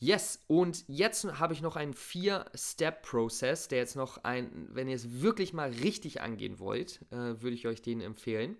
Yes, 0.00 0.42
und 0.48 0.82
jetzt 0.88 1.38
habe 1.38 1.54
ich 1.54 1.62
noch 1.62 1.76
einen 1.76 1.94
Vier-Step-Prozess, 1.94 3.68
der 3.68 3.78
jetzt 3.78 3.94
noch 3.94 4.24
ein, 4.24 4.66
wenn 4.72 4.88
ihr 4.88 4.96
es 4.96 5.22
wirklich 5.22 5.52
mal 5.52 5.70
richtig 5.70 6.20
angehen 6.20 6.58
wollt, 6.58 7.00
äh, 7.12 7.40
würde 7.40 7.54
ich 7.54 7.68
euch 7.68 7.80
den 7.80 8.00
empfehlen. 8.00 8.56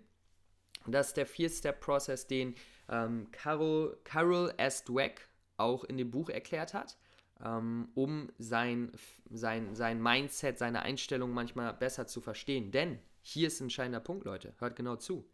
Das 0.87 1.07
ist 1.07 1.17
der 1.17 1.25
Vier-Step-Prozess, 1.25 2.27
den 2.27 2.55
ähm, 2.87 3.27
Carol, 3.33 3.97
Carol 4.05 4.53
S. 4.55 4.85
Dweck 4.85 5.27
auch 5.57 5.83
in 5.83 5.97
dem 5.97 6.09
Buch 6.09 6.29
erklärt 6.29 6.73
hat 6.73 6.97
ähm, 7.43 7.89
um 7.93 8.31
sein, 8.37 8.91
sein, 9.29 9.75
sein 9.75 10.01
Mindset, 10.01 10.57
seine 10.57 10.81
Einstellung 10.81 11.31
manchmal 11.31 11.73
besser 11.73 12.07
zu 12.07 12.21
verstehen. 12.21 12.71
Denn 12.71 12.99
hier 13.21 13.47
ist 13.47 13.59
ein 13.59 13.65
entscheidender 13.65 13.99
Punkt, 13.99 14.25
Leute. 14.25 14.53
Hört 14.59 14.75
genau 14.75 14.95
zu. 14.95 15.29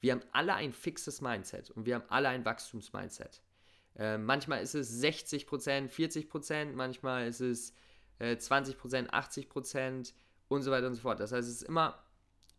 Wir 0.00 0.12
haben 0.12 0.22
alle 0.32 0.54
ein 0.54 0.72
fixes 0.72 1.20
Mindset 1.20 1.70
und 1.70 1.86
wir 1.86 1.94
haben 1.94 2.04
alle 2.08 2.28
ein 2.28 2.44
Wachstumsmindset. 2.44 3.42
Äh, 3.96 4.18
manchmal 4.18 4.62
ist 4.62 4.74
es 4.74 5.02
60%, 5.02 5.46
40%, 5.88 6.72
manchmal 6.72 7.28
ist 7.28 7.40
es 7.40 7.74
äh, 8.18 8.34
20%, 8.34 9.10
80% 9.10 10.12
und 10.48 10.62
so 10.62 10.70
weiter 10.70 10.88
und 10.88 10.94
so 10.94 11.02
fort. 11.02 11.20
Das 11.20 11.32
heißt, 11.32 11.48
es 11.48 11.62
ist 11.62 11.68
immer 11.68 12.02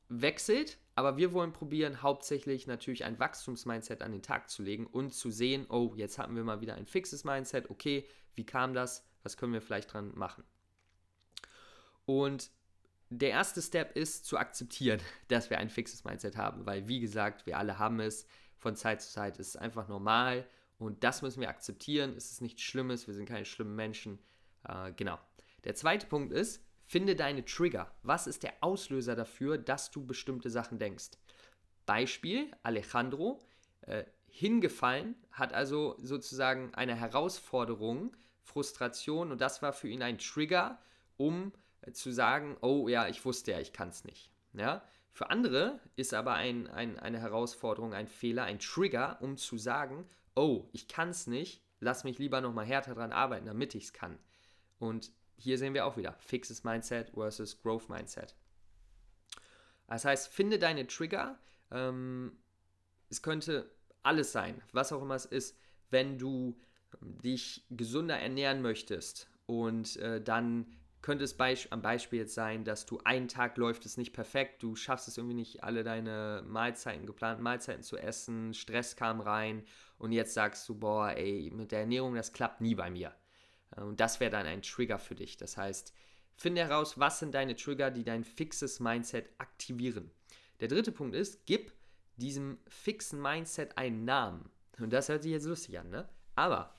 wechselt, 0.08 0.78
aber 0.95 1.17
wir 1.17 1.34
wollen 1.34 1.53
probieren, 1.53 2.01
hauptsächlich 2.01 2.67
natürlich 2.67 3.03
ein 3.03 3.19
Wachstumsmindset 3.19 4.01
an 4.03 4.12
den 4.12 4.21
Tag 4.21 4.49
zu 4.49 4.62
legen 4.62 4.86
und 4.86 5.13
zu 5.13 5.32
sehen, 5.32 5.65
oh, 5.69 5.93
jetzt 5.95 6.19
haben 6.19 6.36
wir 6.36 6.43
mal 6.43 6.62
wieder 6.62 6.75
ein 6.75 6.86
fixes 6.86 7.23
Mindset, 7.23 7.69
okay, 7.69 8.08
wie 8.36 8.45
kam 8.45 8.73
das? 8.73 9.08
Was 9.23 9.38
können 9.38 9.53
wir 9.53 9.62
vielleicht 9.62 9.93
dran 9.93 10.12
machen? 10.15 10.43
Und 12.06 12.51
der 13.10 13.29
erste 13.29 13.62
Step 13.62 13.95
ist 13.95 14.25
zu 14.25 14.38
akzeptieren, 14.38 14.99
dass 15.27 15.49
wir 15.49 15.58
ein 15.58 15.69
fixes 15.69 16.03
Mindset 16.03 16.38
haben, 16.38 16.65
weil 16.65 16.88
wie 16.88 16.99
gesagt, 16.99 17.45
wir 17.45 17.58
alle 17.58 17.79
haben 17.79 17.99
es 17.99 18.27
von 18.58 18.75
Zeit 18.75 19.01
zu 19.01 19.12
Zeit. 19.12 19.39
Es 19.39 19.49
ist 19.49 19.58
einfach 19.58 19.88
normal 19.88 20.47
und 20.77 21.03
das 21.03 21.21
müssen 21.21 21.41
wir 21.41 21.49
akzeptieren. 21.49 22.13
Es 22.15 22.32
ist 22.32 22.41
nichts 22.41 22.62
Schlimmes, 22.62 23.08
wir 23.08 23.13
sind 23.13 23.27
keine 23.27 23.45
schlimmen 23.45 23.75
Menschen. 23.75 24.19
Äh, 24.63 24.93
genau. 24.93 25.19
Der 25.63 25.75
zweite 25.75 26.08
Punkt 26.08 26.32
ist, 26.32 26.63
finde 26.93 27.15
deine 27.15 27.43
Trigger. 27.43 27.91
Was 28.03 28.27
ist 28.27 28.43
der 28.43 28.53
Auslöser 28.62 29.15
dafür, 29.15 29.58
dass 29.58 29.89
du 29.89 30.06
bestimmte 30.06 30.51
Sachen 30.51 30.77
denkst? 30.77 31.17
Beispiel, 31.88 32.51
Alejandro, 32.62 33.39
äh, 33.82 34.03
hingefallen, 34.27 35.15
hat 35.32 35.53
also 35.53 35.95
sozusagen 35.97 36.75
eine 36.75 36.93
Herausforderung, 36.93 38.15
Frustration 38.43 39.32
und 39.32 39.41
das 39.41 39.63
war 39.63 39.73
für 39.73 39.88
ihn 39.88 40.03
ein 40.03 40.19
Trigger, 40.19 40.79
um 41.17 41.51
äh, 41.82 41.93
zu 41.93 42.12
sagen, 42.12 42.58
oh 42.62 42.88
ja, 42.88 43.08
ich 43.08 43.25
wusste 43.25 43.53
ja, 43.53 43.60
ich 43.60 43.73
kann 43.73 43.89
es 43.89 44.03
nicht. 44.03 44.29
Ja? 44.53 44.84
Für 45.10 45.32
andere 45.32 45.79
ist 45.95 46.13
aber 46.13 46.36
ein, 46.36 46.67
ein, 46.67 46.99
eine 46.99 47.19
Herausforderung, 47.19 47.95
ein 47.95 48.08
Fehler, 48.08 48.43
ein 48.43 48.60
Trigger, 48.60 49.17
um 49.19 49.36
zu 49.38 49.58
sagen, 49.58 50.06
oh, 50.36 50.69
ich 50.73 50.88
kann 50.88 51.10
es 51.10 51.25
nicht, 51.25 51.63
lass 51.79 52.03
mich 52.03 52.19
lieber 52.19 52.39
nochmal 52.39 52.65
härter 52.65 52.93
dran 52.93 53.12
arbeiten, 53.12 53.47
damit 53.47 53.73
ich 53.73 53.86
es 53.86 53.93
kann. 53.93 54.19
Und 54.77 55.12
hier 55.38 55.58
sehen 55.58 55.74
wir 55.74 55.86
auch 55.86 55.98
wieder 55.98 56.13
fixes 56.19 56.63
Mindset 56.63 57.12
versus 57.12 57.62
Growth 57.62 57.89
Mindset. 57.89 58.36
Das 59.88 60.06
heißt, 60.06 60.28
finde 60.28 60.60
deine 60.60 60.88
Trigger. 60.88 61.38
Ähm, 61.72 62.38
es 63.10 63.22
könnte 63.22 63.69
alles 64.02 64.32
sein, 64.32 64.62
was 64.72 64.91
auch 64.91 65.02
immer 65.02 65.15
es 65.15 65.26
ist, 65.26 65.58
wenn 65.89 66.17
du 66.17 66.60
ähm, 67.02 67.19
dich 67.22 67.65
gesünder 67.69 68.17
ernähren 68.17 68.62
möchtest 68.62 69.30
und 69.46 69.98
äh, 69.98 70.22
dann 70.22 70.65
könnte 71.04 71.26
es 71.26 71.36
Beisp 71.36 71.67
am 71.72 71.82
Beispiel 71.82 72.19
jetzt 72.19 72.34
sein, 72.34 72.63
dass 72.63 72.86
du 72.86 73.00
einen 73.04 73.28
Tag 73.28 73.58
läuft 73.58 73.86
es 73.86 73.98
nicht 73.98 74.13
perfekt, 74.13 74.63
du 74.63 74.76
schaffst 74.76 75.10
es 75.10 75.17
irgendwie 75.17 75.36
nicht, 75.36 75.63
alle 75.63 75.84
deine 75.84 76.43
Mahlzeiten, 76.48 77.06
geplanten 77.06 77.43
Mahlzeiten 77.43 77.84
zu 77.84 77.98
essen, 77.98 78.54
Stress 78.54 78.96
kam 78.96 79.19
rein 79.19 79.65
und 79.98 80.13
jetzt 80.13 80.34
sagst 80.34 80.67
du, 80.69 80.76
boah, 80.76 81.10
ey, 81.10 81.52
mit 81.54 81.74
der 81.74 81.82
Ernährung, 81.82 82.15
das 82.15 82.32
klappt 82.32 82.62
nie 82.62 82.74
bei 82.74 82.89
mir. 82.89 83.13
Äh, 83.75 83.81
und 83.81 83.99
das 83.99 84.19
wäre 84.19 84.31
dann 84.31 84.45
ein 84.45 84.62
Trigger 84.62 84.99
für 84.99 85.15
dich. 85.15 85.38
Das 85.38 85.57
heißt, 85.57 85.93
finde 86.36 86.62
heraus, 86.62 86.99
was 86.99 87.19
sind 87.19 87.33
deine 87.33 87.55
Trigger, 87.55 87.91
die 87.91 88.03
dein 88.03 88.23
fixes 88.23 88.79
Mindset 88.79 89.29
aktivieren. 89.38 90.12
Der 90.59 90.67
dritte 90.67 90.91
Punkt 90.91 91.15
ist, 91.15 91.45
gib 91.45 91.73
diesem 92.17 92.59
fixen 92.67 93.21
Mindset 93.21 93.77
einen 93.77 94.05
Namen. 94.05 94.49
Und 94.79 94.93
das 94.93 95.09
hört 95.09 95.23
sich 95.23 95.31
jetzt 95.31 95.45
lustig 95.45 95.79
an, 95.79 95.89
ne? 95.89 96.07
Aber 96.36 96.75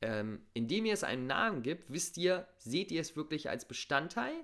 ähm, 0.00 0.42
indem 0.52 0.84
ihr 0.84 0.94
es 0.94 1.04
einen 1.04 1.26
Namen 1.26 1.62
gibt, 1.62 1.92
wisst 1.92 2.16
ihr, 2.16 2.46
seht 2.58 2.90
ihr 2.90 3.00
es 3.00 3.16
wirklich 3.16 3.48
als 3.48 3.66
Bestandteil, 3.66 4.34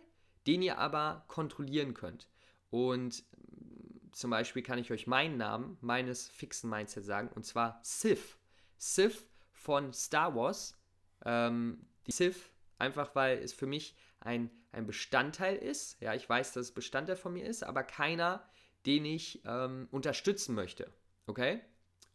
den 0.47 0.63
ihr 0.63 0.79
aber 0.79 1.25
kontrollieren 1.29 1.95
könnt. 1.95 2.29
Und 2.71 3.25
mm, 3.33 4.13
zum 4.13 4.31
Beispiel 4.31 4.63
kann 4.63 4.79
ich 4.79 4.91
euch 4.93 5.07
meinen 5.07 5.37
Namen 5.37 5.77
meines 5.81 6.29
fixen 6.29 6.71
Mindsets 6.71 7.07
sagen, 7.07 7.29
und 7.35 7.45
zwar 7.45 7.81
SIF. 7.83 8.39
SIF 8.79 9.27
von 9.53 9.93
Star 9.93 10.35
Wars, 10.35 10.77
ähm, 11.25 11.87
die 12.07 12.13
Sith, 12.13 12.51
einfach 12.79 13.15
weil 13.15 13.39
es 13.39 13.53
für 13.53 13.67
mich 13.67 13.97
ein, 14.21 14.51
ein 14.73 14.87
Bestandteil 14.87 15.57
ist. 15.57 16.01
Ja, 16.01 16.15
ich 16.15 16.29
weiß, 16.29 16.53
dass 16.53 16.67
es 16.67 16.73
Bestandteil 16.73 17.17
von 17.17 17.33
mir 17.33 17.47
ist, 17.47 17.63
aber 17.63 17.83
keiner, 17.83 18.49
den 18.87 19.05
ich 19.05 19.43
ähm, 19.45 19.89
unterstützen 19.91 20.55
möchte. 20.55 20.93
Okay? 21.27 21.61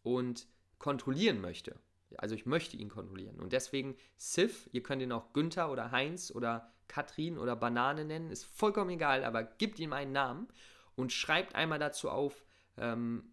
Und 0.02 0.46
kontrollieren 0.78 1.40
möchte. 1.40 1.78
Also 2.18 2.34
ich 2.34 2.46
möchte 2.46 2.76
ihn 2.76 2.88
kontrollieren. 2.88 3.40
Und 3.40 3.52
deswegen 3.52 3.96
Sif, 4.16 4.68
ihr 4.72 4.82
könnt 4.82 5.02
ihn 5.02 5.12
auch 5.12 5.32
Günther 5.32 5.70
oder 5.70 5.90
Heinz 5.90 6.30
oder 6.30 6.72
Katrin 6.88 7.38
oder 7.38 7.56
Banane 7.56 8.04
nennen, 8.04 8.30
ist 8.30 8.44
vollkommen 8.44 8.90
egal, 8.90 9.24
aber 9.24 9.42
gebt 9.42 9.78
ihm 9.78 9.92
einen 9.92 10.12
Namen 10.12 10.48
und 10.96 11.12
schreibt 11.12 11.54
einmal 11.54 11.78
dazu 11.78 12.10
auf, 12.10 12.44
ähm, 12.76 13.32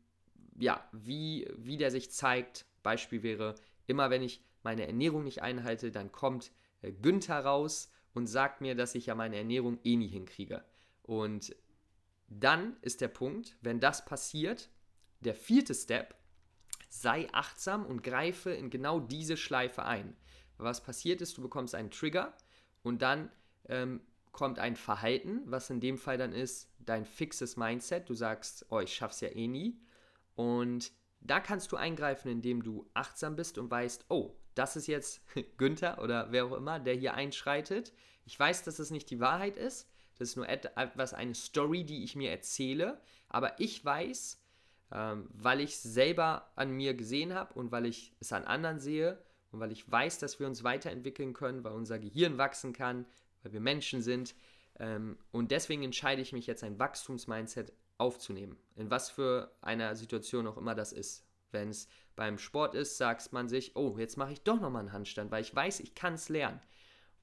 ja, 0.58 0.88
wie, 0.92 1.48
wie 1.58 1.78
der 1.78 1.92
sich 1.92 2.12
zeigt. 2.12 2.66
Beispiel 2.84 3.22
wäre, 3.22 3.56
immer 3.86 4.10
wenn 4.10 4.24
ich 4.24 4.44
meine 4.64 4.88
Ernährung 4.88 5.24
nicht 5.24 5.42
einhalte, 5.42 5.92
dann 5.92 6.12
kommt 6.12 6.52
äh, 6.82 6.92
Günther 6.92 7.40
raus 7.40 7.92
und 8.14 8.28
sagt 8.28 8.62
mir, 8.62 8.76
dass 8.76 8.96
ich 8.96 9.08
ja 9.08 9.16
meine 9.16 9.38
Ernährung 9.38 9.80
eh 9.84 9.96
nie 9.96 10.08
hinkriege. 10.08 10.64
Und 11.04 11.56
dann 12.28 12.78
ist 12.82 13.02
der 13.02 13.08
Punkt, 13.08 13.58
wenn 13.62 13.80
das 13.80 14.06
passiert, 14.06 14.70
der 15.20 15.36
vierte 15.36 15.74
Step, 15.74 16.16
sei 16.90 17.28
achtsam 17.32 17.86
und 17.86 18.04
greife 18.04 18.52
in 18.52 18.70
genau 18.70 19.00
diese 19.00 19.38
Schleife 19.38 19.86
ein. 19.86 20.16
Was 20.58 20.84
passiert 20.84 21.22
ist, 21.22 21.38
du 21.38 21.42
bekommst 21.42 21.74
einen 21.74 21.92
Trigger 21.92 22.36
und 22.84 23.02
dann 23.02 23.32
ähm, 23.68 24.02
kommt 24.32 24.60
ein 24.60 24.76
Verhalten, 24.76 25.42
was 25.46 25.70
in 25.70 25.80
dem 25.80 25.98
Fall 25.98 26.18
dann 26.18 26.34
ist 26.34 26.70
dein 26.80 27.06
fixes 27.06 27.58
Mindset. 27.58 28.10
Du 28.10 28.14
sagst, 28.14 28.66
oh, 28.70 28.80
ich 28.80 28.94
schaff's 28.94 29.22
ja 29.22 29.30
eh 29.30 29.48
nie. 29.48 29.80
Und 30.36 30.92
da 31.20 31.40
kannst 31.40 31.72
du 31.72 31.78
eingreifen, 31.78 32.30
indem 32.30 32.64
du 32.64 32.90
achtsam 32.94 33.36
bist 33.36 33.58
und 33.58 33.70
weißt, 33.70 34.06
oh, 34.10 34.36
das 34.56 34.76
ist 34.76 34.88
jetzt 34.88 35.22
Günther 35.58 36.02
oder 36.02 36.32
wer 36.32 36.46
auch 36.46 36.54
immer, 36.54 36.80
der 36.80 36.96
hier 36.96 37.14
einschreitet. 37.14 37.94
Ich 38.26 38.40
weiß, 38.40 38.64
dass 38.64 38.80
es 38.80 38.92
nicht 38.92 39.10
die 39.10 39.20
Wahrheit 39.20 39.58
ist. 39.58 39.90
Das 40.18 40.30
ist 40.30 40.36
nur 40.36 40.48
etwas, 40.48 41.14
eine 41.14 41.34
Story, 41.34 41.84
die 41.84 42.04
ich 42.04 42.16
mir 42.16 42.30
erzähle. 42.30 43.02
Aber 43.30 43.60
ich 43.60 43.84
weiß, 43.84 44.40
ähm, 44.92 45.28
weil 45.34 45.62
ich 45.62 45.72
es 45.72 45.84
selber 45.84 46.52
an 46.56 46.72
mir 46.72 46.94
gesehen 46.94 47.34
habe 47.34 47.54
und 47.54 47.72
weil 47.72 47.86
ich 47.86 48.14
es 48.20 48.32
an 48.34 48.44
anderen 48.44 48.80
sehe 48.80 49.18
und 49.52 49.60
weil 49.60 49.72
ich 49.72 49.90
weiß, 49.90 50.20
dass 50.20 50.40
wir 50.40 50.48
uns 50.48 50.64
weiterentwickeln 50.64 51.34
können, 51.34 51.64
weil 51.64 51.74
unser 51.74 51.98
Gehirn 51.98 52.38
wachsen 52.38 52.74
kann, 52.74 53.06
weil 53.42 53.54
wir 53.54 53.62
Menschen 53.62 54.02
sind. 54.02 54.36
Ähm, 54.80 55.18
und 55.32 55.52
deswegen 55.52 55.84
entscheide 55.84 56.22
ich 56.22 56.34
mich 56.34 56.48
jetzt 56.48 56.64
ein 56.64 56.78
Wachstumsmindset 56.78 57.74
aufzunehmen. 57.98 58.58
In 58.76 58.90
was 58.90 59.10
für 59.10 59.52
einer 59.62 59.96
Situation 59.96 60.48
auch 60.48 60.58
immer 60.58 60.76
das 60.76 60.92
ist. 60.92 61.26
Wenn 61.52 61.70
es 61.70 61.88
beim 62.16 62.38
Sport 62.38 62.76
ist, 62.76 62.98
sagt 62.98 63.32
man 63.34 63.48
sich, 63.48 63.76
oh, 63.76 63.98
jetzt 63.98 64.18
mache 64.18 64.34
ich 64.34 64.42
doch 64.42 64.60
nochmal 64.60 64.82
einen 64.82 64.94
Handstand, 64.94 65.32
weil 65.32 65.42
ich 65.42 65.56
weiß, 65.56 65.80
ich 65.80 65.96
kann 65.96 66.16
es 66.16 66.30
lernen. 66.30 66.60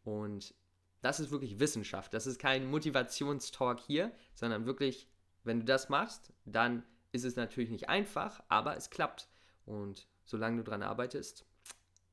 Und 0.04 0.54
das 1.02 1.20
ist 1.20 1.30
wirklich 1.30 1.60
Wissenschaft. 1.60 2.12
Das 2.14 2.26
ist 2.26 2.40
kein 2.40 2.66
Motivationstalk 2.70 3.80
hier, 3.80 4.12
sondern 4.34 4.66
wirklich, 4.66 5.08
wenn 5.44 5.60
du 5.60 5.66
das 5.66 5.88
machst, 5.88 6.32
dann 6.44 6.82
ist 7.12 7.24
es 7.24 7.36
natürlich 7.36 7.70
nicht 7.70 7.88
einfach, 7.88 8.42
aber 8.48 8.76
es 8.76 8.90
klappt. 8.90 9.28
Und 9.64 10.06
solange 10.24 10.58
du 10.58 10.64
daran 10.64 10.82
arbeitest, 10.82 11.44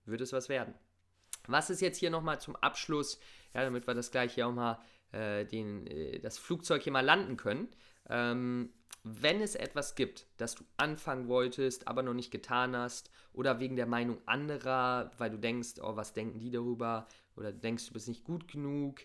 wird 0.05 0.21
es 0.21 0.33
was 0.33 0.49
werden. 0.49 0.73
Was 1.47 1.69
ist 1.69 1.81
jetzt 1.81 1.97
hier 1.97 2.09
nochmal 2.09 2.39
zum 2.39 2.55
Abschluss, 2.55 3.19
ja, 3.53 3.63
damit 3.63 3.87
wir 3.87 3.93
das 3.93 4.11
gleich 4.11 4.33
hier 4.33 4.47
auch 4.47 4.53
mal 4.53 4.79
äh, 5.11 5.45
den, 5.45 5.87
äh, 5.87 6.19
das 6.19 6.37
Flugzeug 6.37 6.83
hier 6.83 6.91
mal 6.91 7.05
landen 7.05 7.37
können. 7.37 7.69
Ähm, 8.09 8.73
wenn 9.07 9.39
es 9.39 9.53
etwas 9.53 9.93
gibt, 9.93 10.25
das 10.37 10.55
du 10.55 10.63
anfangen 10.77 11.27
wolltest, 11.27 11.87
aber 11.87 12.01
noch 12.01 12.15
nicht 12.15 12.31
getan 12.31 12.75
hast, 12.75 13.11
oder 13.33 13.59
wegen 13.59 13.75
der 13.75 13.85
Meinung 13.85 14.17
anderer, 14.25 15.11
weil 15.19 15.29
du 15.29 15.37
denkst, 15.37 15.75
oh, 15.79 15.95
was 15.95 16.13
denken 16.13 16.39
die 16.39 16.49
darüber, 16.49 17.07
oder 17.35 17.51
du 17.51 17.59
denkst, 17.59 17.85
du 17.85 17.93
bist 17.93 18.07
nicht 18.07 18.23
gut 18.23 18.47
genug, 18.47 19.01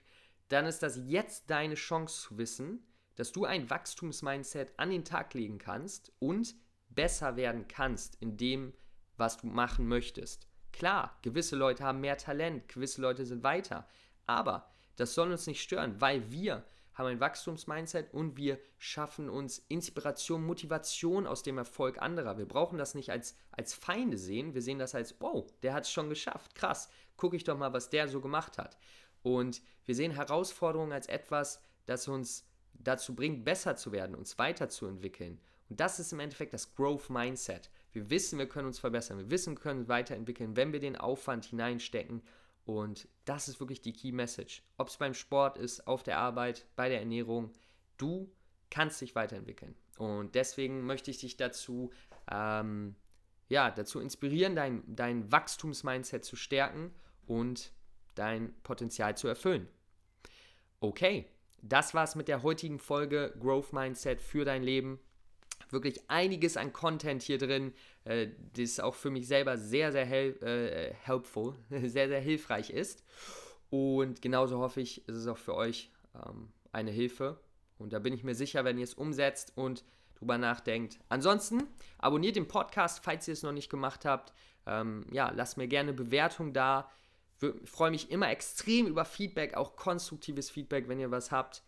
dann 0.48 0.64
ist 0.64 0.82
das 0.82 0.98
jetzt 1.04 1.50
deine 1.50 1.74
Chance 1.74 2.28
zu 2.28 2.38
wissen, 2.38 2.82
dass 3.16 3.30
du 3.30 3.44
ein 3.44 3.68
Wachstumsmindset 3.68 4.72
an 4.78 4.88
den 4.88 5.04
Tag 5.04 5.34
legen 5.34 5.58
kannst 5.58 6.12
und 6.18 6.54
besser 6.88 7.36
werden 7.36 7.68
kannst 7.68 8.16
in 8.22 8.38
dem, 8.38 8.72
was 9.18 9.36
du 9.36 9.48
machen 9.48 9.86
möchtest. 9.86 10.48
Klar, 10.72 11.18
gewisse 11.20 11.56
Leute 11.56 11.84
haben 11.84 12.00
mehr 12.00 12.16
Talent, 12.16 12.68
gewisse 12.68 13.02
Leute 13.02 13.26
sind 13.26 13.42
weiter, 13.42 13.86
aber 14.26 14.70
das 14.96 15.14
soll 15.14 15.30
uns 15.30 15.46
nicht 15.46 15.60
stören, 15.60 16.00
weil 16.00 16.32
wir 16.32 16.64
haben 17.00 17.08
ein 17.08 17.20
Wachstumsmindset 17.20 18.12
und 18.12 18.36
wir 18.36 18.58
schaffen 18.78 19.28
uns 19.28 19.58
Inspiration, 19.68 20.44
Motivation 20.44 21.26
aus 21.26 21.42
dem 21.42 21.58
Erfolg 21.58 22.00
anderer. 22.00 22.38
Wir 22.38 22.46
brauchen 22.46 22.78
das 22.78 22.94
nicht 22.94 23.10
als, 23.10 23.36
als 23.52 23.74
Feinde 23.74 24.18
sehen, 24.18 24.54
wir 24.54 24.62
sehen 24.62 24.78
das 24.78 24.94
als, 24.94 25.16
oh, 25.20 25.46
der 25.62 25.74
hat 25.74 25.84
es 25.84 25.90
schon 25.90 26.08
geschafft, 26.08 26.54
krass, 26.54 26.88
gucke 27.16 27.36
ich 27.36 27.44
doch 27.44 27.58
mal, 27.58 27.72
was 27.72 27.90
der 27.90 28.08
so 28.08 28.20
gemacht 28.20 28.58
hat. 28.58 28.76
Und 29.22 29.62
wir 29.84 29.94
sehen 29.94 30.12
Herausforderungen 30.12 30.92
als 30.92 31.06
etwas, 31.06 31.62
das 31.86 32.06
uns 32.06 32.46
dazu 32.74 33.14
bringt, 33.14 33.44
besser 33.44 33.76
zu 33.76 33.92
werden, 33.92 34.14
uns 34.14 34.38
weiterzuentwickeln. 34.38 35.40
Und 35.68 35.80
das 35.80 36.00
ist 36.00 36.12
im 36.12 36.20
Endeffekt 36.20 36.52
das 36.52 36.74
Growth 36.74 37.10
Mindset. 37.10 37.70
Wir 37.92 38.10
wissen, 38.10 38.38
wir 38.38 38.48
können 38.48 38.66
uns 38.66 38.78
verbessern, 38.78 39.18
wir 39.18 39.30
wissen, 39.30 39.54
wir 39.54 39.60
können 39.60 39.88
weiterentwickeln, 39.88 40.56
wenn 40.56 40.72
wir 40.72 40.80
den 40.80 40.96
Aufwand 40.96 41.46
hineinstecken. 41.46 42.22
Und 42.78 43.08
das 43.24 43.48
ist 43.48 43.58
wirklich 43.58 43.82
die 43.82 43.92
Key 43.92 44.12
Message. 44.12 44.62
Ob 44.78 44.88
es 44.88 44.96
beim 44.96 45.14
Sport 45.14 45.58
ist, 45.58 45.88
auf 45.88 46.04
der 46.04 46.18
Arbeit, 46.18 46.66
bei 46.76 46.88
der 46.88 47.00
Ernährung, 47.00 47.50
du 47.96 48.30
kannst 48.70 49.00
dich 49.00 49.16
weiterentwickeln. 49.16 49.74
Und 49.98 50.36
deswegen 50.36 50.86
möchte 50.86 51.10
ich 51.10 51.18
dich 51.18 51.36
dazu, 51.36 51.90
ähm, 52.30 52.94
ja, 53.48 53.72
dazu 53.72 53.98
inspirieren, 53.98 54.54
dein, 54.54 54.84
dein 54.86 55.32
Wachstumsmindset 55.32 56.24
zu 56.24 56.36
stärken 56.36 56.94
und 57.26 57.72
dein 58.14 58.54
Potenzial 58.62 59.16
zu 59.16 59.26
erfüllen. 59.26 59.68
Okay, 60.78 61.26
das 61.60 61.92
war's 61.92 62.14
mit 62.14 62.28
der 62.28 62.44
heutigen 62.44 62.78
Folge 62.78 63.34
Growth 63.40 63.72
Mindset 63.72 64.22
für 64.22 64.44
dein 64.44 64.62
Leben. 64.62 65.00
Wirklich 65.68 66.00
einiges 66.08 66.56
an 66.56 66.72
Content 66.72 67.22
hier 67.22 67.38
drin, 67.38 67.72
äh, 68.04 68.28
das 68.56 68.80
auch 68.80 68.94
für 68.94 69.10
mich 69.10 69.28
selber 69.28 69.56
sehr, 69.56 69.92
sehr 69.92 70.04
hel 70.04 70.36
äh, 70.42 70.94
helpful, 71.04 71.54
sehr, 71.70 72.08
sehr 72.08 72.20
hilfreich 72.20 72.70
ist. 72.70 73.04
Und 73.70 74.20
genauso 74.22 74.58
hoffe 74.58 74.80
ich, 74.80 75.06
ist 75.06 75.16
es 75.16 75.26
auch 75.26 75.38
für 75.38 75.54
euch 75.54 75.90
ähm, 76.14 76.48
eine 76.72 76.90
Hilfe. 76.90 77.40
Und 77.78 77.92
da 77.92 77.98
bin 77.98 78.12
ich 78.12 78.24
mir 78.24 78.34
sicher, 78.34 78.64
wenn 78.64 78.78
ihr 78.78 78.84
es 78.84 78.94
umsetzt 78.94 79.52
und 79.56 79.84
drüber 80.16 80.38
nachdenkt. 80.38 80.98
Ansonsten 81.08 81.64
abonniert 81.98 82.36
den 82.36 82.48
Podcast, 82.48 83.02
falls 83.02 83.26
ihr 83.26 83.32
es 83.32 83.42
noch 83.42 83.52
nicht 83.52 83.70
gemacht 83.70 84.04
habt. 84.04 84.32
Ähm, 84.66 85.06
ja, 85.10 85.30
lasst 85.30 85.56
mir 85.56 85.66
gerne 85.66 85.92
Bewertung 85.92 86.52
da. 86.52 86.90
Ich 87.40 87.70
freue 87.70 87.90
mich 87.90 88.10
immer 88.10 88.30
extrem 88.30 88.86
über 88.86 89.06
Feedback, 89.06 89.54
auch 89.54 89.76
konstruktives 89.76 90.50
Feedback, 90.50 90.88
wenn 90.88 91.00
ihr 91.00 91.10
was 91.10 91.30
habt. 91.30 91.62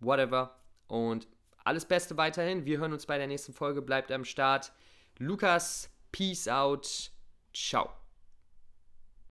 Whatever. 0.00 0.58
Und 0.88 1.28
alles 1.64 1.84
Beste 1.86 2.16
weiterhin. 2.16 2.64
Wir 2.64 2.78
hören 2.78 2.92
uns 2.92 3.06
bei 3.06 3.18
der 3.18 3.26
nächsten 3.26 3.52
Folge. 3.52 3.82
Bleibt 3.82 4.12
am 4.12 4.24
Start. 4.24 4.72
Lukas, 5.18 5.90
peace 6.12 6.48
out. 6.48 7.10
Ciao. 7.52 8.03